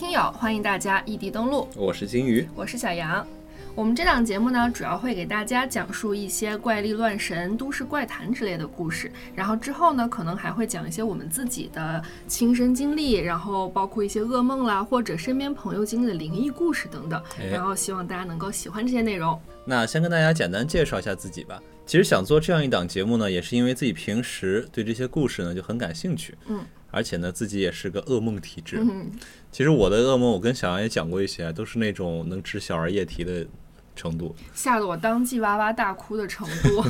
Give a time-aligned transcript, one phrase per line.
[0.00, 3.26] 位听友，欢迎大家异地登录，我是金鱼，我是小杨。
[3.74, 17.22] 我们这档节目呢，主要会给大家讲述一些怪力乱神、都市怪谈之类的故事，然后之后呢，可能还会讲一些我们自己的亲身经历，然后包括一些噩梦啦，或者身边朋友经历的灵异故事等等。
[17.50, 19.38] 然后希望大家能够喜欢这些内容。
[19.66, 21.60] 那先跟大家简单介绍一下自己吧。
[21.84, 26.34] 其实想做这样一档节目呢，也是因为自己平时对这些故事呢就很感兴趣。
[26.46, 26.64] 嗯。
[26.90, 28.78] 而且呢，自己也是个噩梦体质。
[28.80, 29.10] 嗯。
[29.52, 33.46] 其实我的噩梦，我跟小杨也讲过一些，都是那种能治小儿夜啼的。
[33.96, 36.82] 程度吓得我当即哇哇大哭的程度，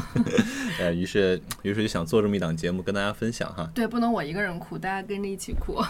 [0.79, 3.69] 呃， 于是于是就想做这么一档节目跟大家分享哈。
[3.75, 5.83] 对，不能我一个人哭，大家跟着一起哭。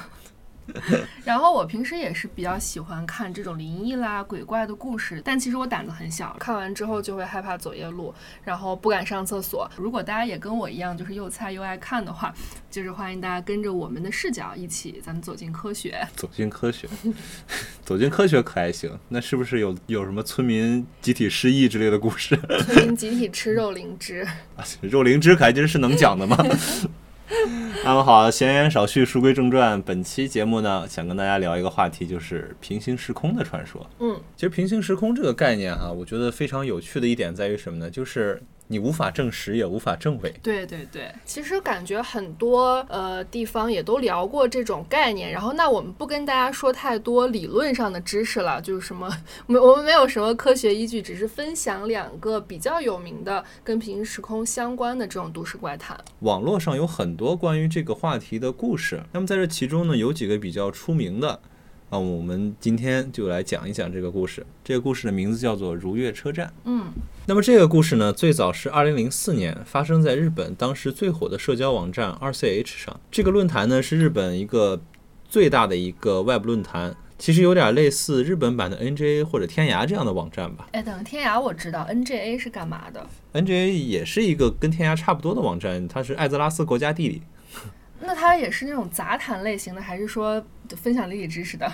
[1.24, 9.70] 然后我平时也是比较喜欢看这种灵异啦、鬼怪的故事，但其实我胆子很小，看完之后就会害怕走夜路，然后不敢上厕所。
[9.76, 12.34] 如果大家也跟我一样，就是又菜又爱看的话，
[12.70, 16.06] 就是欢迎大家跟着我们的视角一起，咱们走进科学。
[16.16, 16.88] 走进科学，
[17.84, 18.90] 走进科学可还行？
[19.08, 22.36] 那是不是有有什么村民集体失忆之类的故事？
[22.64, 24.26] 村民集体吃肉灵芝
[24.56, 24.64] 啊？
[24.82, 26.36] 肉灵芝可还真是能讲的吗？
[27.84, 29.80] 那么好，闲言少叙，书归正传。
[29.82, 33.88] 本期节目呢，想跟大家聊一个话题，就是平行时空的传说。
[34.00, 37.90] 嗯，其实平行时空这个概念哈，我觉得非常有趣的一点在于什么呢？
[37.90, 38.42] 就是。
[38.70, 40.32] 你无法证实，也无法证伪。
[40.40, 45.32] 对对对，其实感觉很多呃地方也都聊过这种概念。
[45.32, 49.10] 然后，那我们不跟大家说太多理论上的知识了，就是什么
[49.48, 55.98] 没我们没有什么科学依据，只是分享两个比较有名的跟平行时空相关的这种都市怪谈。
[56.20, 61.40] 网络上有很多关于这个话题的故事，那么在这其中呢，有几个比较出名的。
[61.92, 64.46] 那我们今天就来讲一讲这个故事。
[64.62, 66.46] 这个故事的名字叫做《如月车站》。
[66.64, 66.84] 嗯，
[67.26, 73.00] 那么这个故事呢，最早是二零零四年发生在日本当时最火的社交网站二 C H 上。
[73.10, 74.80] 这个论坛呢，是日本一个
[75.28, 80.68] 最大的一个 Web 论坛，其实有点类似日本版的 NJA 或者天涯这样的网站吧。
[80.70, 87.22] 哎，等天涯我知道，NJA 是干嘛的？NJA 也是一个跟天涯差不多的网站，它是艾泽拉斯国家地理。
[88.00, 90.42] 那它也是那种杂谈类型的，还是说
[90.76, 91.70] 分享历史知识的？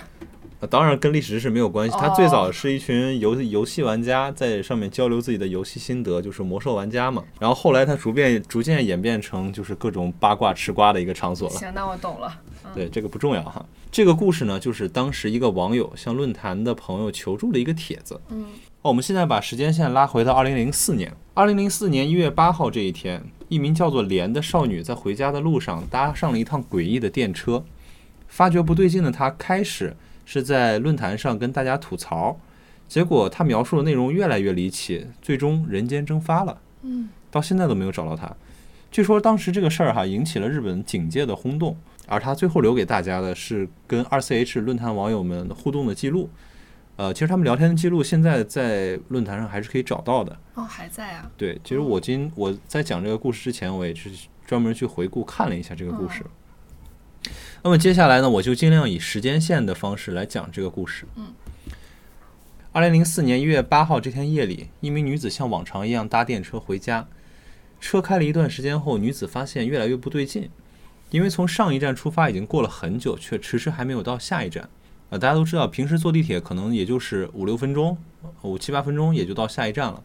[0.71, 1.95] 当然跟历史知识没有关系。
[1.99, 7.23] 它最早是一群游游戏玩家在上面交流自己的游戏心得，就是魔兽玩家嘛。
[7.39, 11.55] 然后后来它逐渐逐渐演变成就是各种八卦吃瓜的一个场所了。
[11.55, 12.41] 行，那我懂了。
[12.73, 13.63] 对，这个不重要哈。
[13.91, 18.19] 这个故事呢，就是当时一个网友向论坛的朋友求助的一个帖子。
[18.29, 18.47] 嗯。
[18.81, 21.13] 我们现在把时间线拉回到二零零四年。
[21.35, 23.21] 二零零四年一月八号这一天。
[23.49, 27.63] 一名叫做莲的少女在回家的路上搭上了一趟诡异的电车，
[28.27, 32.37] 发觉不对劲的她开始是在论坛上跟大家吐槽，
[32.87, 36.57] 结果她描述的内容越来越离奇，最终人间蒸发了。
[36.81, 38.29] 嗯，到现在都没有找到她。
[38.91, 41.77] 据说当时这个事儿哈引起了日本警界的轰动，
[42.07, 46.29] 而她最后留给大家的是跟二 C H 论坛网友们互动的记录。
[46.97, 50.37] 呃，其实他们聊天的记录现在在论坛上还是可以找到的。
[50.55, 51.31] 哦，还在啊？
[51.37, 54.09] 对，其实我今我在讲这个故事之前，我也是
[54.45, 56.25] 专门去回顾看了一下这个故事。
[57.61, 61.05] 那么接下来呢，我就尽量以时间线的方式来讲这个故事。
[61.15, 61.27] 嗯。
[62.71, 67.07] 二零零四年一月八号这天夜里，一名女子像往常一样搭电车回家。
[67.79, 70.49] 车开了一段时间后，女子发现越来越不对劲，
[71.11, 74.67] 因为从上一站出发已经过了很久，却迟迟还没有到下一站。
[75.09, 77.97] 啊，大家都知道，平时坐地铁可能也就是五六分钟，
[78.41, 80.03] 五七八分钟也就到下一站了。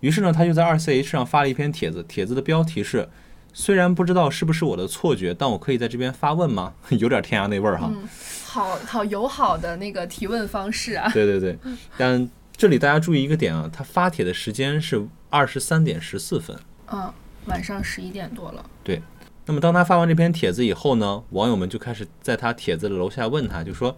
[0.00, 3.08] 于是呢，他就在二 C H 上发了一篇帖子，帖子的标题是
[3.52, 7.90] ：“虽然不知道是不是我的错觉，但我可以在这边发问吗？” 有点天涯那味儿哈。
[7.92, 8.08] 嗯，
[8.44, 11.08] 好好友好的那个提问方式啊。
[11.14, 11.58] 对对对，
[11.96, 16.56] 但这里大家注意一个点啊，他发帖的时间是二十三点十四分。
[16.92, 17.12] 嗯，
[17.46, 18.64] 晚上十一点多了。
[18.82, 19.00] 对。
[19.48, 23.96] 那么当他发完这篇帖子以后呢，网友们就开始在他帖子的楼下问他，就说：“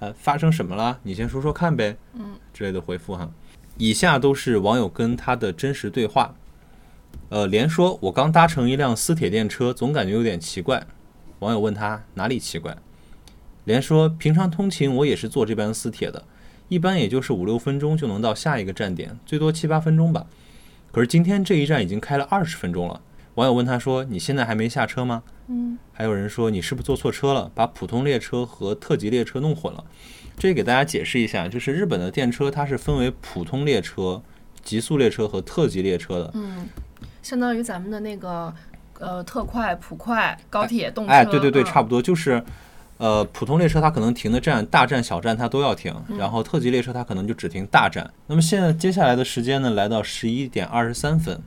[0.00, 0.98] 呃，发生什么了？
[1.04, 3.30] 你先说说看呗。”嗯，之类的回复哈。
[3.76, 6.34] 以下都是网友跟他的真实对话。
[7.28, 10.84] 呃，连说：“我刚搭乘一辆私铁电车，总感觉有点奇怪。”
[11.38, 12.76] 网友问他哪里奇怪？
[13.66, 16.24] 连说：“平常通勤我也是坐这班私铁的，
[16.68, 20.26] 一般也就是五六分钟就能到下一个站点，最多七八分钟吧。
[20.90, 23.00] 可是今天这一站已经开了二十分钟了。”
[23.38, 29.84] 网友问他说：“你现在还没下车吗？”嗯，还有人说：“你是不是坐错车了，把普通列车和特急列车弄混了？”
[30.36, 34.20] 这给大家解释一下，就是日本的电车它是分为普通列车、
[34.64, 36.32] 急速列车和特急列车的。
[36.34, 36.66] 嗯，
[37.22, 38.52] 相当于咱们的那个
[38.98, 41.12] 呃特快、普快、高铁、动车。
[41.12, 42.42] 哎，对对对，差不多就是，
[42.96, 48.12] 呃，普通列车它可能停的站，大站小站它都要停，然后特急列车它可能就只停大站。
[48.26, 51.40] 那么现在接下来的时间呢，来到十一点二十三分。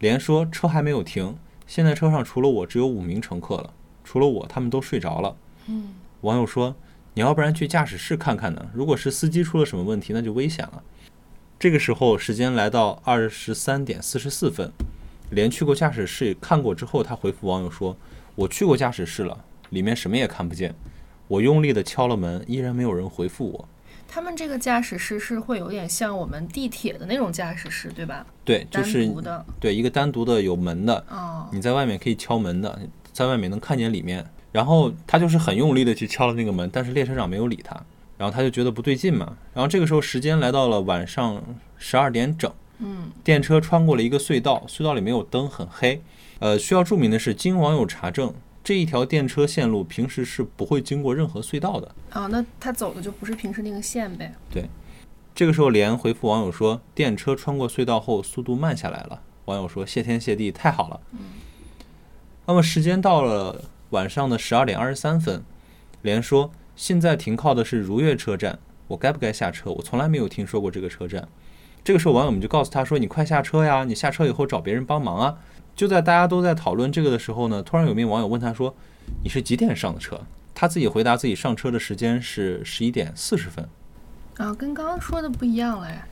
[0.00, 1.36] 连说车还没有停，
[1.66, 5.36] 现在车上除了我只有五名乘客了，除了我他们都睡着了。
[5.66, 5.90] 嗯，
[6.22, 6.74] 网友说
[7.12, 8.70] ：“你要不然去驾驶室看看呢？
[8.72, 10.82] 如果是司机出了什么问题，那就危险了。
[11.58, 14.72] 这个时候，时间来到二十三点四十四分，
[15.30, 17.94] 连去过驾驶室看过之后，他回复网友说
[18.34, 20.74] ：“我去过驾驶室了，里面什么也看不见。
[21.28, 23.68] 我用力的敲了门，依然没有人回复我。”
[24.12, 28.26] 他们这个驾驶室是会有点像我们地铁的那种驾驶室，对吧？
[28.44, 32.76] 对，就是单独的对一个单独的有门的，哦，你在外面可以敲门的，
[33.12, 34.26] 在外面能看见里面。
[34.50, 37.80] 然后他就是很用力的去敲了那个门，但是列车长没有理他，
[38.18, 39.36] 然后他就觉得不对劲嘛。
[39.54, 41.40] 然后这个时候时间来到了晚上
[41.78, 46.02] 十二点整，嗯，电车穿过了一个隧道，隧道里没有灯，很黑。
[46.40, 51.94] 呃，需要注明的是，经网友查证，这一条电车线路平时是不会经过任何隧道的。
[52.12, 54.34] 哦，那他走的就不是平时那个线呗？
[54.50, 54.68] 对
[55.34, 59.22] 这个时候，连回复网友说，电车穿过隧道后速度慢下来了。
[59.46, 61.00] 网友说：“谢天谢地，太好了。”
[62.46, 65.42] 那么时间到了晚上的十二点二十三分，
[66.02, 68.58] 连说：“现在停靠的是如月车站，
[68.88, 69.70] 我该不该下车？
[69.70, 71.26] 我从来没有听说过这个车站。”
[71.82, 73.84] 这个时候，网友们就告诉他说：“你快下车呀！
[73.84, 75.38] 你下车以后找别人帮忙啊！”
[75.74, 78.74] 就在大家都在讨论这个的时候呢，突然有名网友问他说
[79.24, 80.20] ：“你是几点上的车？”
[80.54, 83.66] 他自己回答自己上车的时间是十一点四十分。
[84.36, 86.06] 啊，跟刚刚说的不一样了哎。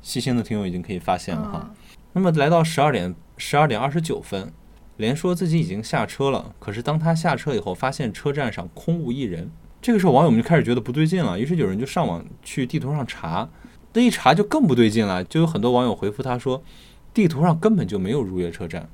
[0.00, 1.60] 细心的听友已经可以发现了哈。
[1.64, 1.74] 嗯
[2.14, 4.50] 那么来到十二点十二点二十九分，
[4.96, 9.48] 连说自己已经下车了，可是当他下车以后，发现车站上空无一人。
[9.80, 13.48] 这个时候，网友们就开始觉得不对劲了，于是有人就上网去地图上查，
[13.92, 16.60] 这一查就更不对劲了，就有很多网友回复他说，
[17.18, 18.88] 地图上根本就没有如月车站。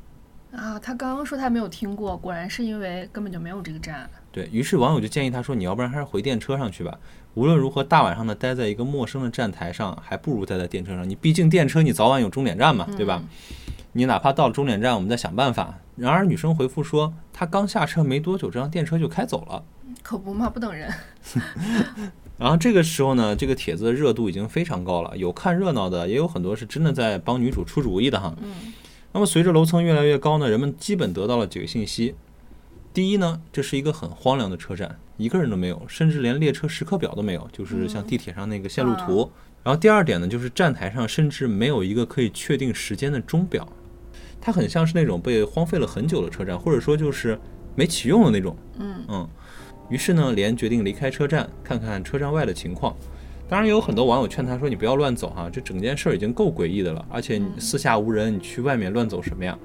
[0.50, 4.08] 啊，他刚刚说他没有听过，果然是因为根本就没有这个站。
[4.32, 6.98] 对于是，网友就建议他说：“你要不然还是回电车上去吧。
[7.34, 11.06] 无论如何，大晚上的待在一个陌生的站台上，还不如待在电车上。
[11.06, 13.22] 你毕竟电车，你早晚有终点站嘛，对吧？
[13.92, 19.62] 你哪怕到了终点站，我们再想办法。”然而，女生回复说：“她刚下车没多久，这辆电车就开走了。
[20.02, 20.90] 可不嘛，不等人。
[22.38, 28.34] ”然后这个时候呢，这个帖子的热度已经非常高了，有看热闹的，也有很多是真的在帮女主出主意的哈。
[28.42, 28.72] 嗯
[29.12, 32.16] 那么随着楼层越来越高呢，人们基本得到了几个信息。
[32.92, 39.30] 第一呢，这是一个很荒凉的车站，一个人都没有，甚至连列车时刻表都没有，就是像地铁上那个线路图。
[39.62, 43.68] 然后第二点呢，就是站台上甚至没有一个可以确定时间的钟表，
[44.40, 47.38] 它很像是那种被荒废了很久的车站，或者说就是
[47.76, 48.56] 没启用的那种。
[48.80, 49.28] 嗯嗯，
[49.88, 52.96] 于是呢，连决定离开车站，看看车站外的情况。
[53.46, 59.56] 当然，也有很多网友劝他说：“你不要乱走哈，这整件事儿已经够诡异的了，而且你四下无人，你去外面乱走什么呀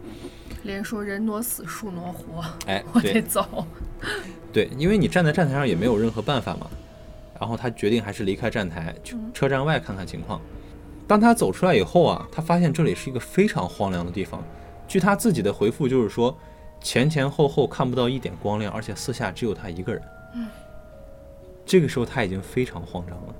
[0.63, 3.66] 连说人挪死，树挪活，？”哎， 我得走。
[4.51, 6.69] 对，因为你站在站台上也没有任何办法嘛。
[7.39, 10.42] 然后他决定还是离开站台，去车站外看看情况。
[11.07, 14.44] 当他走出来以后啊，他发现这里是一个非常荒凉的地方。
[14.89, 16.38] 据他自己的回复，就是说
[16.81, 20.02] 前前后后看不到一点光亮，而且四下只有他一个人。
[21.66, 23.36] 这个时候他已经非常慌张了。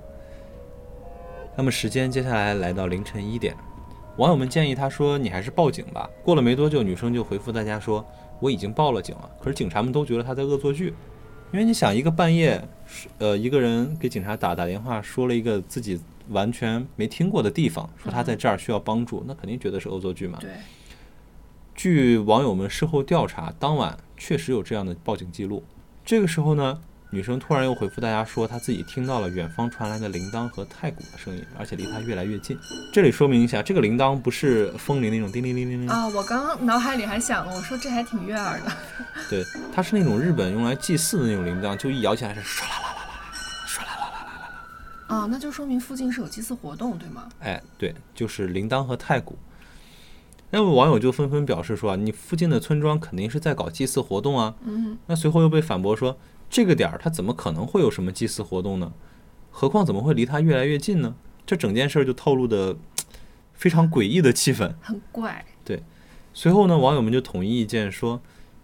[1.56, 3.56] 那么时间接下来来到凌晨一点，
[4.16, 8.06] 网友们建议他说：“你还是报警吧。”过了没多久，女生就回复大家说
[8.38, 10.94] ：“我已经报了警了。”可是警察们都觉得他在恶作剧，
[11.52, 12.62] 因为你想，一个半夜，
[13.18, 20.38] 呃，一个人给警察打打电话，说了一个自己完全没听过的地方，说他在这儿需要帮助，那肯定觉得是恶作剧嘛。
[20.40, 20.50] 对，
[21.74, 25.64] 据网友们事后调查，当晚确实有这样的报警记录。
[26.04, 26.78] 这个时候呢，
[27.10, 32.58] 女生突然又回复大家说，她自己听到了远方传来的铃铛和太鼓的声音，而且离她越来越近。
[32.92, 38.72] 这里说明一下，这个铃铛不是风铃那种叮铃铃铃铃，啊，我刚刚脑海里还想了，我说这还挺悦耳的。
[39.30, 44.48] 对，它是那种日本用来祭祀的那种铃铛，就一摇起来是唰啦啦啦啦啦，唰啦啦啦啦
[45.08, 45.16] 啦。
[45.16, 47.28] 啊，那就说明附近是有祭祀活动，对吗？
[47.40, 49.38] 哎，对，就是铃铛和太鼓。
[50.50, 54.54] 那么网友就纷纷表示说啊，你附近的村庄肯定是在搞祭祀活动啊。
[54.64, 56.16] 嗯，那随后又被反驳说，
[56.48, 58.92] 这个点儿它怎么可能会有什么祭祀活动呢？
[59.50, 61.14] 何况怎么会离它越来越近呢？
[61.46, 62.76] 这整件事儿就透露的
[63.54, 64.74] 非常诡异的气氛。
[64.80, 65.44] 很怪。
[65.64, 65.82] 对
[66.32, 68.20] 随后呢，网友们就统一意见说，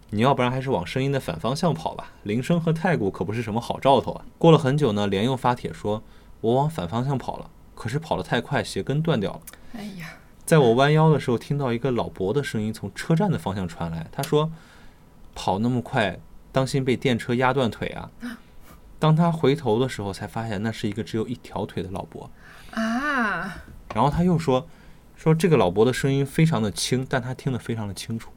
[0.09, 4.25] 你要不然还是往声音的反方向跑吧，铃声和太古可不是什么好兆头啊。
[4.37, 6.01] 过了很久呢，连又发帖说，
[6.41, 9.41] 我往反方向跑了，可是跑得太快，鞋跟断掉了。
[9.73, 10.17] 哎呀，
[10.47, 14.07] 在我弯腰的时候，听到一个老伯的声音从车站的方向传来。
[14.13, 14.49] 他说
[15.35, 16.17] ：“跑那么快，
[16.53, 18.09] 当心被电车压断腿啊！”
[18.97, 22.31] 当他回头的时候，才发现那是一个只有一条腿的老伯。
[22.71, 23.57] 啊，
[23.93, 24.65] 然后他又说
[25.17, 28.31] ：“说这个老伯的声音非常的轻，但他听得非常的清楚。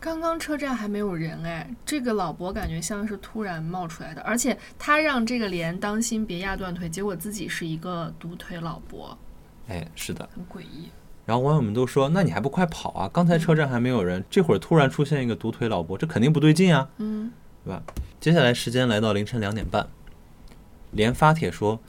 [0.00, 9.16] 刚刚车站还没有人哎，这个老伯感觉像是突然冒出来的，而且他让这个连当心别压断腿，结果自己是一个独腿老伯，”
[9.68, 10.28] 哎，是的。
[10.34, 10.88] 很诡异。
[11.26, 13.10] 然后网友们都说：“那你还不快跑啊！
[13.12, 17.32] 刚才车站还没有人，这会儿突然出现一个独腿老伯，这肯定不对劲啊！”嗯，
[17.64, 17.82] 对吧
[18.20, 19.88] 接下来时间来到凌晨两点半，
[20.92, 21.80] 连发帖说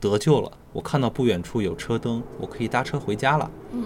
[0.00, 3.50] 得救了，我看到不远处有车灯，我可以搭车回家了。
[3.72, 3.84] 嗯，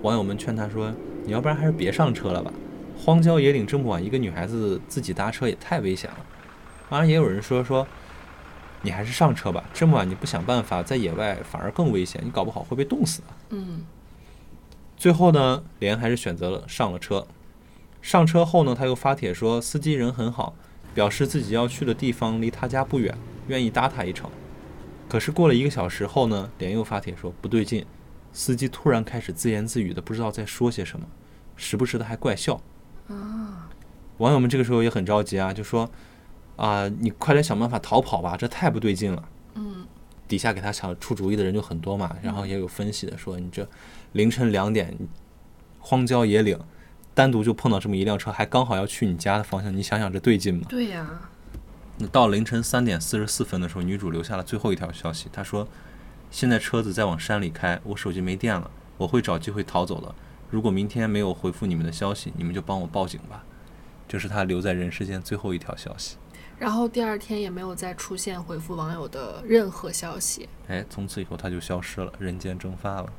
[0.00, 0.90] 网友们劝他说
[1.26, 2.50] ：“你要不然还是别上车了吧，
[2.96, 6.16] 荒郊野岭这么晚，一个女孩子自己搭车也太危险了。”
[6.88, 7.86] 当然，也有人说说
[8.80, 13.26] 你还是上车吧，这么晚你不想办法，在野外反而更危险，你搞不好会被冻死的。
[13.50, 13.84] 嗯
[14.98, 17.24] 最后呢，连还是选择了上了车。
[18.02, 20.56] 上车后呢，他又发帖说司机人很好，
[20.92, 24.28] 表示自己要去的地方离他家不远，愿意搭他一程。
[25.08, 27.86] 可是过了一个小时后呢，连又发帖说不对劲，
[28.32, 31.06] 司机突然开始自言自语的，不知道在说些什么，
[31.54, 32.60] 时不时的还怪笑。
[33.06, 33.70] 啊，
[34.16, 35.88] 网友们这个时候也很着急啊，就说
[36.56, 39.28] 啊，你快点想办法逃跑吧，这太不对劲了。
[39.54, 39.86] 嗯
[40.26, 43.66] 底下给他想出主意的人就很多嘛，然后也有分析的说，你这
[44.12, 44.96] 凌晨两点，
[45.78, 46.58] 荒郊野岭，
[47.14, 50.66] 单独就碰到这么一辆车，还刚好要去你家的方向，你想想这对劲吗？
[50.68, 51.06] 对呀、
[51.98, 55.68] 那到凌晨三点四十四分的时候，女主留下了最后一条消息，她说
[56.30, 60.14] ：“现在车子在往山里开，我手机没电了，我会找机会逃走的。
[60.50, 63.44] 如果明天没有回复你们的消息，你们就帮我报警吧。”
[64.08, 66.16] 这是她留在人世间最后一条消息。
[66.58, 70.48] 然后第二天也没有再出现回复网友的任何消息。
[70.66, 73.12] 哎，从此以后她就消失了，人间蒸发了。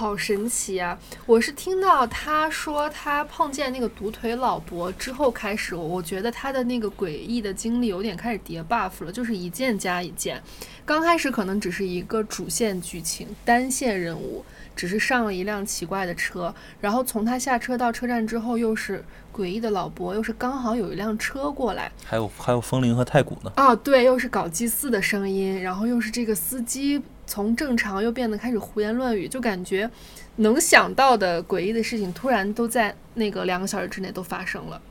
[0.00, 0.98] 好神奇啊！
[1.26, 10.42] 我是听到他说他碰见那个独腿老伯之后开始，我我觉得他的那个诡异的经历有点开始叠 buff 了，就是一件加一件。
[10.86, 14.42] 刚开始可能只是一个主线剧情、单线任务，
[14.74, 23.52] 只是上了一辆奇怪的车，然后从他下车到车站之后，又是诡异的老伯，又是刚好有一辆车过来，还有还有风铃和太鼓呢。
[23.58, 27.00] 哦，对，又是搞祭祀的声音，然后又是这个司机
[27.30, 29.88] 从正常又变得开始胡言乱语，就感觉
[30.36, 34.82] 能想到的诡异的事情，突然都在那个两个小时之内都发生了。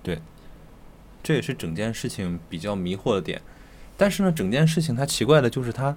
[0.00, 0.20] 对
[1.24, 3.42] 这也是整件事情比较迷惑的点。
[3.96, 5.96] 但是呢，整件事情它奇怪的就是它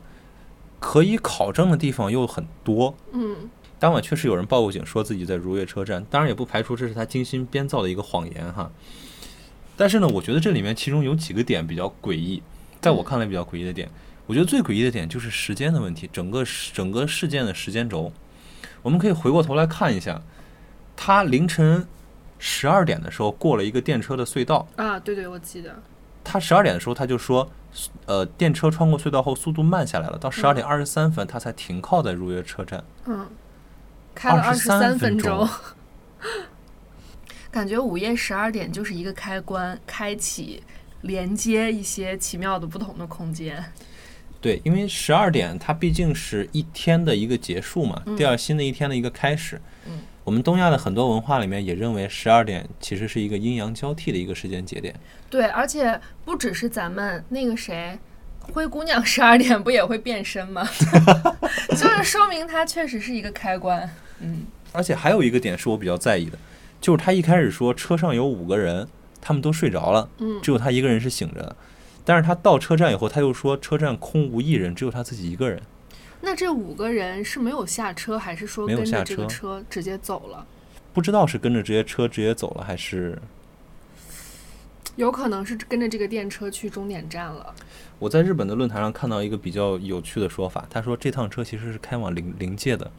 [0.80, 2.96] 可以考证的地方又很多。
[3.12, 8.72] 嗯当晚确实有人报过警，说自己在如月车站，当然也不排除这是他精心编造的一个谎言哈。
[9.78, 12.42] 但是呢，我觉得这里面其中有几个点比较诡异，
[12.80, 13.90] 在我看来比较诡异的点，
[14.32, 18.14] 我觉得最诡异的点就是时间的问题，整个整个事件的时间轴，
[18.82, 20.22] 我们可以回过头来看一下，
[20.96, 21.86] 他凌晨
[22.40, 25.76] 十二点的时候过了一个电车的隧道，啊，对对，我记得。
[26.24, 27.52] 他十二点的时候他就说，
[28.06, 32.82] 呃，电车穿过隧道后速度慢下来了，到十二点二十三分他才停靠在如约车站。
[33.08, 33.28] 嗯，
[34.16, 35.50] 开了二十三分钟钟。
[37.52, 40.64] 感觉午夜十二点就是一个开关，开启
[41.02, 43.62] 连接一些奇妙的不同的空间。
[44.42, 49.62] 对，因为十二点它毕竟是一天的一个结束嘛，第二新的一天的一个开始。
[49.86, 54.94] 嗯，我们东亚的很多文化里面也认为十二点其实是一个阴阳交替的一个时间节点。
[55.30, 57.98] 对，而且不只是咱们那个谁，
[58.40, 60.68] 灰姑娘十二点不也会变身吗？
[61.70, 63.88] 就是说明它确实是一个开关。
[64.20, 66.38] 嗯而且还有一个点是我比较在意的，
[66.80, 68.88] 就是他一开始说车上有五个人，
[69.20, 71.56] 他们都睡着了，嗯只有他一个人是醒着的。
[72.04, 75.62] 但是他到车站以后，他又说车站空无一人，只有他自己一个人。
[76.22, 80.46] 那这五个人是没有下车，还是说跟着这个车车直接走了？
[80.94, 83.20] 不知道是跟着这些车直接走了，还是
[84.98, 87.56] 有可能是跟着这个电车去终点站了。
[87.98, 92.92] 我在日本的论坛上看到一个比较有趣的说法，他说这趟车其实是开往灵灵界的，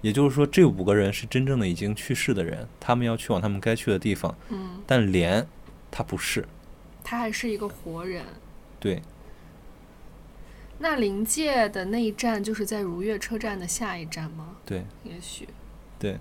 [0.00, 5.46] 也就是说这五个人是真正的已经去世的人，他们要去往他们该去的地方，嗯，但莲
[5.90, 6.44] 他不是，
[7.02, 8.24] 他还是一个活人。
[8.78, 9.02] 对，
[10.78, 14.56] 那临界的那一站就是在如月车站的下一站吗？
[14.64, 15.48] 对，也许
[15.98, 16.18] 对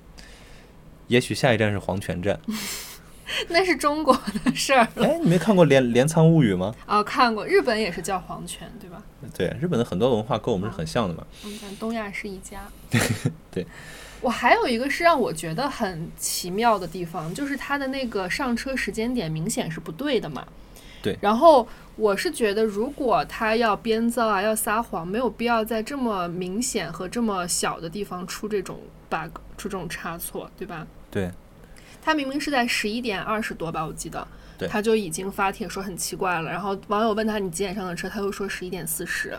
[1.07, 2.39] 也许下一站是黄泉站。
[3.49, 5.05] 那是中国的事儿了。
[5.05, 6.73] 哎，你没看过镰镰仓物语吗？
[6.87, 9.03] 哦，看过，日本也是叫黄泉，对吧？
[9.35, 11.23] 对，日本的很多文化跟我们是很像的嘛。
[11.45, 12.67] 嗯，咱东亚是一家。
[13.51, 13.65] 对，
[14.19, 20.47] 我还有一个是让我觉得很奇妙的地方，就是它的那个上车时间点明显是不对的嘛。
[21.01, 28.79] 对然后我是觉得，如果他要编造啊，要撒谎，没有必要在这么明显和这么小的地方出这种
[29.09, 30.87] bug，出这种差错，对吧？
[31.11, 31.31] 对，
[32.01, 34.25] 他明明是在十一点二十多吧，我记得，
[34.69, 36.49] 他就已经发帖说很奇怪了。
[36.49, 39.37] 然后网友问他你几点上的车，他又说十一点四十。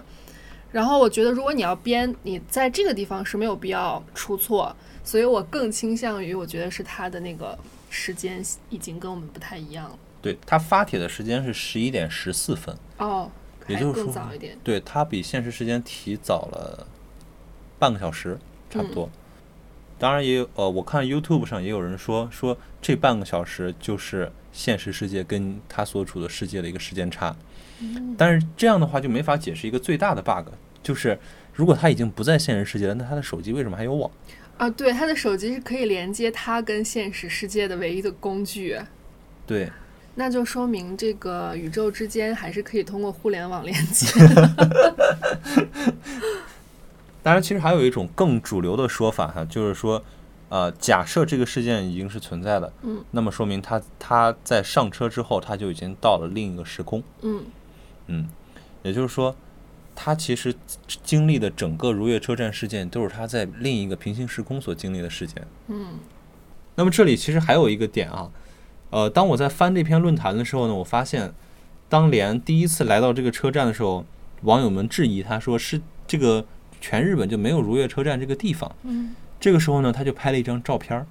[0.71, 9.99] 然后我觉得如果你要编，你在这个地方是没有必要出错，所以我更倾向于我觉得是他的那个时间已经跟我们不太一样了。
[10.23, 13.31] 对他发帖的时间是十一点十四分，哦，
[13.67, 14.57] 也就是说早一点。
[14.63, 16.87] 对他比现实时间提早了
[17.79, 19.09] 半个小时，差不多。
[19.99, 27.37] 当然也有呃，我看 YouTube 上也有人说说这半个小时就是现实世界跟他所处的世界的一个时间差。
[28.19, 30.49] 但是这样的话就没法解释一个最大的 bug，
[30.83, 31.19] 就是
[31.55, 34.11] 如果他已经不在现实世界了，那他的手机为什么还有网？
[34.59, 38.79] 啊，对，他的手机是可以连接他跟现实世界的唯一的工具。
[39.47, 39.71] 对，
[40.21, 44.07] 那就说明这个宇宙之间还是可以通过互联网连接。
[47.23, 50.05] 当然，其实还有一种更主流的说法哈，就是说，
[50.51, 57.45] 呃，假设这个事件已经是存在的，嗯，那么说明他他在上车之后，他就已经到了另一个时空，嗯
[58.09, 58.29] 嗯，
[58.83, 59.35] 也就是说，
[59.95, 60.55] 他其实
[61.03, 65.47] 经历的整个如月车站事件，都是他在另一个平行时空所经历的事件。
[65.69, 65.99] 嗯
[66.75, 68.31] 那么这里其实还有一个点啊，
[68.91, 71.33] 呃，当我在翻这篇论坛的时候呢，我发现，
[71.89, 74.05] 当连第一次来到这个车站的时候，
[74.43, 76.45] 网友们质疑他说是这个
[76.81, 78.71] 全日本就没有如月车站这个地方。
[78.83, 81.07] 嗯，这个时候呢，他就拍了一张照片儿，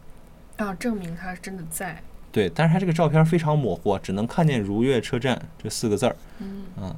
[0.57, 2.01] 啊，证明他真的在。
[2.31, 6.95] 对，但是他这个照片非常模糊，只能看见如月车站这四个字儿嗯啊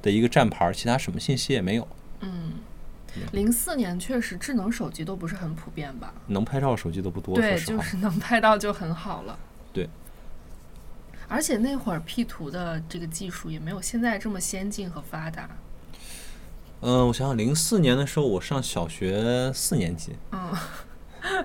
[0.00, 1.88] 的一个站牌儿，其他什么信息也没有。
[2.20, 2.52] 嗯，
[3.32, 6.12] 零四年确实智能手机都不是很普遍吧？
[6.28, 7.58] 能拍照手机都不多，对。
[7.58, 9.38] 就是能拍到就很好了。
[9.72, 9.88] 对。
[11.30, 15.48] 而且那会儿 P 图的这个技术也没有现在这么先进和发达。
[16.80, 20.50] 嗯、我想想，零四年的时候我上小学四年级，嗯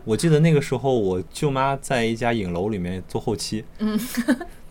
[0.06, 4.00] 我记得那个时候我舅妈在一家影楼里面做后期，嗯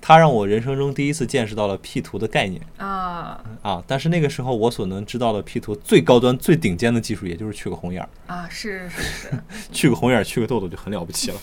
[0.01, 3.85] 她让我人生中第一次见识到了 P 图的概念啊啊。
[3.87, 9.31] 但是那个时候我所能知道的 P 图最高端、最顶尖的技术，也就是去个红眼儿，啊，是是是。
[9.71, 11.37] 去个红眼儿，去个痘痘就很了不起了。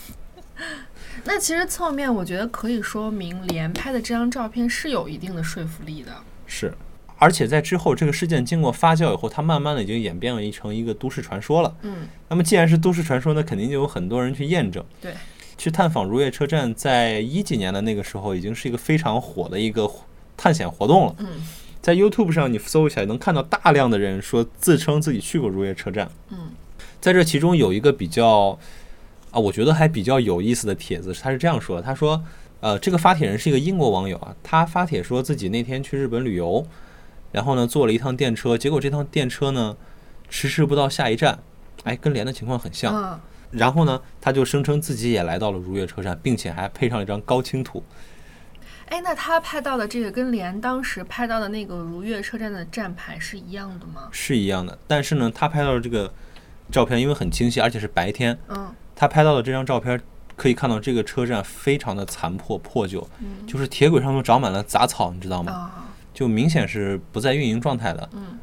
[1.23, 6.11] 那其实侧面我觉得可以说明连拍的这张照片是有一定的说服力的。
[6.45, 6.73] 是，
[7.17, 11.75] 而且在之后这个事件经过发酵以后，它慢慢的已经演变为成一个都市传说了。
[11.83, 14.83] 嗯，那么既然是都市传说，那肯定就有很多人去验证。
[14.99, 15.13] 对，
[15.57, 19.89] 去探访如月车站，在一几年的那个时候，已经是一个非常火的一个
[20.35, 21.15] 探险活动了。
[21.19, 21.27] 嗯
[21.81, 26.07] 在 YouTube 上你搜一下，能看到大量的人说自称自己去过如月车站。
[26.29, 26.51] 嗯
[26.99, 28.59] 在这其中有一个比较
[29.31, 32.23] 啊，我觉得还比较有意思的帖子，他是这样说的：他说，
[32.59, 36.65] 呃，这个发帖人是一个英国网友啊，他发帖说自己那天去日本旅游，
[37.31, 39.75] 然后呢坐了一趟电车，结果这趟电车呢
[40.29, 41.39] 迟迟不到下一站，
[41.83, 42.93] 哎，跟连的情况很像。
[42.95, 43.19] 嗯
[43.51, 47.83] 然后呢，他就声称自己也来到了如月车站，并且还配上了一张高清图。
[48.85, 54.07] 哎，那他拍到的这个跟连当时拍到的那个如月车站的站牌是一样的吗？
[54.13, 56.09] 是一样的，但是呢，他拍到的这个
[56.71, 59.99] 照片因为很清晰，而且是白天，嗯他拍到的这张照片
[60.35, 65.51] 可以看到这个车站非常的残破破旧，嗯就是铁轨上都长满了杂草，你知道吗？
[65.51, 68.07] 啊就明显是不在运营状态的。
[68.13, 68.37] 嗯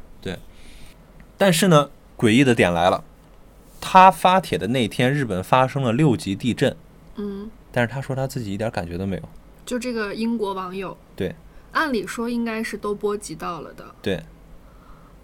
[1.37, 3.01] 但是呢，诡异的点来了，
[3.79, 6.75] 他发帖的那天，日本发生了六级地震，
[7.15, 9.23] 嗯，但是他说他自己一点感觉都没有。
[9.65, 11.33] 就这个英国网友，对，
[11.71, 14.21] 按理说应该是都波及到了的对，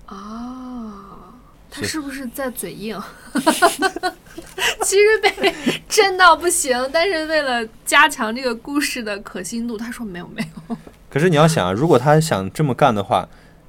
[0.06, 1.34] 啊。
[1.70, 2.98] 他是是不是在嘴硬？
[4.84, 5.54] 其实被
[5.88, 10.78] 震到不行，但是为了加强这个故事的可信度，他说没有没有。
[11.10, 13.28] 可是你要想啊，如果他想这么干的话，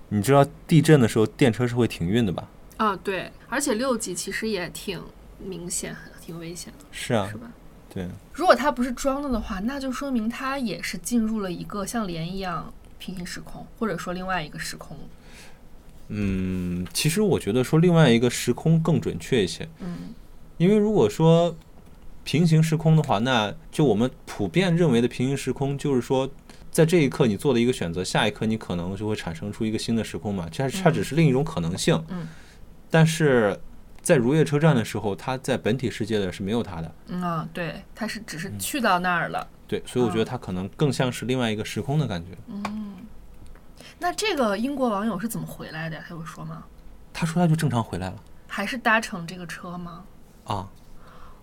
[0.08, 2.48] 你知道地震的时候电车是会停运的吧？
[2.76, 5.02] 啊，对，而且六级其实也挺
[5.38, 7.50] 明显，挺危险的，是啊是，吧？
[7.92, 14.96] 对，如果他不是装的的话，那就说明他也是进入了一个像莲一样平行时空，或者说另外一个时空。
[16.08, 20.14] 嗯，其实我觉得说另外一个时空更准确一些，嗯
[20.58, 21.54] 因为如果说
[22.24, 26.28] 平行时空的话，那就我们普遍认为的平行时空，就是说
[26.70, 32.02] 在这一刻你做了一个选择，下一刻你可能就会产生出一个新的时空嘛，这它只是另一种可能性。
[32.08, 32.26] 嗯
[32.88, 33.58] 但是
[34.00, 39.46] 在如月车站的时候，它在本体世界的是没有它的，嗯啊，对，它是只是去到那儿了。
[39.66, 42.30] 对，所以我觉得它可能更像是另外一个时空的感觉。
[42.48, 42.94] 嗯
[43.98, 46.04] 那这个英国网友是怎么回来的呀？
[46.08, 46.64] 他有说吗？
[47.12, 48.16] 他说他就正常回来了
[48.46, 50.04] 还是搭乘这个车吗？
[50.46, 50.68] 啊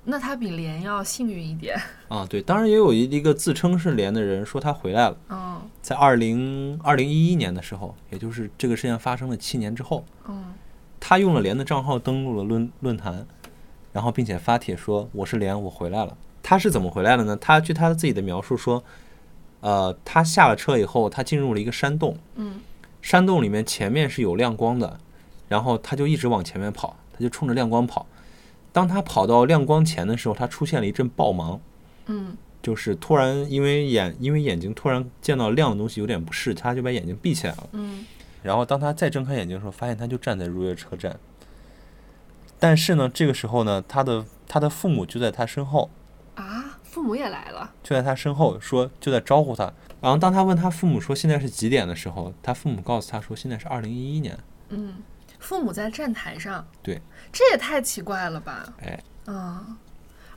[0.05, 1.79] 那他比莲要幸运一点。
[2.09, 5.17] 啊，对，当然也有一一个自称是连的人说他回来了。
[5.29, 10.53] 嗯在二零二零一一年的时候，也就是这个事件发生了七年之后，嗯
[10.99, 13.25] 他用了连的账号登录了论论坛，
[13.93, 16.17] 然后并且发帖说我是连，我回来了。
[16.41, 17.37] 他是怎么回来的呢？
[17.37, 18.83] 他据他自己的描述说，
[19.61, 22.59] 呃，他下了车以后，他进入了一个山洞，嗯
[23.01, 24.99] 山洞里面前面是有亮光的，
[25.47, 28.05] 然后他就一直往前面跑，他就冲着亮光跑。
[28.73, 31.57] 当他跑到亮光前的时候，他出现了一阵暴盲，
[32.07, 37.69] 嗯就是突然因为眼因为眼睛突然见到亮的东西有点不适，他就把眼睛闭起来了。
[37.71, 38.05] 嗯
[38.41, 41.17] 然后当他再睁开眼睛的时候，发现他就站在如月车站。
[42.59, 45.89] 但是呢，这个时候呢，他的他的父母就在他身后，
[46.36, 47.71] 啊，父母也来了。
[47.83, 49.71] 就在他身后说就在招呼他。
[50.01, 54.38] 然后当他问他父母说现在是几点的时候，他父母告诉他说现在是二零一一年。
[54.69, 54.95] 嗯，
[55.43, 56.65] 父母在站台上。
[56.82, 56.99] 对，
[57.32, 58.73] 这也太奇怪了吧？
[58.82, 59.77] 哎，嗯，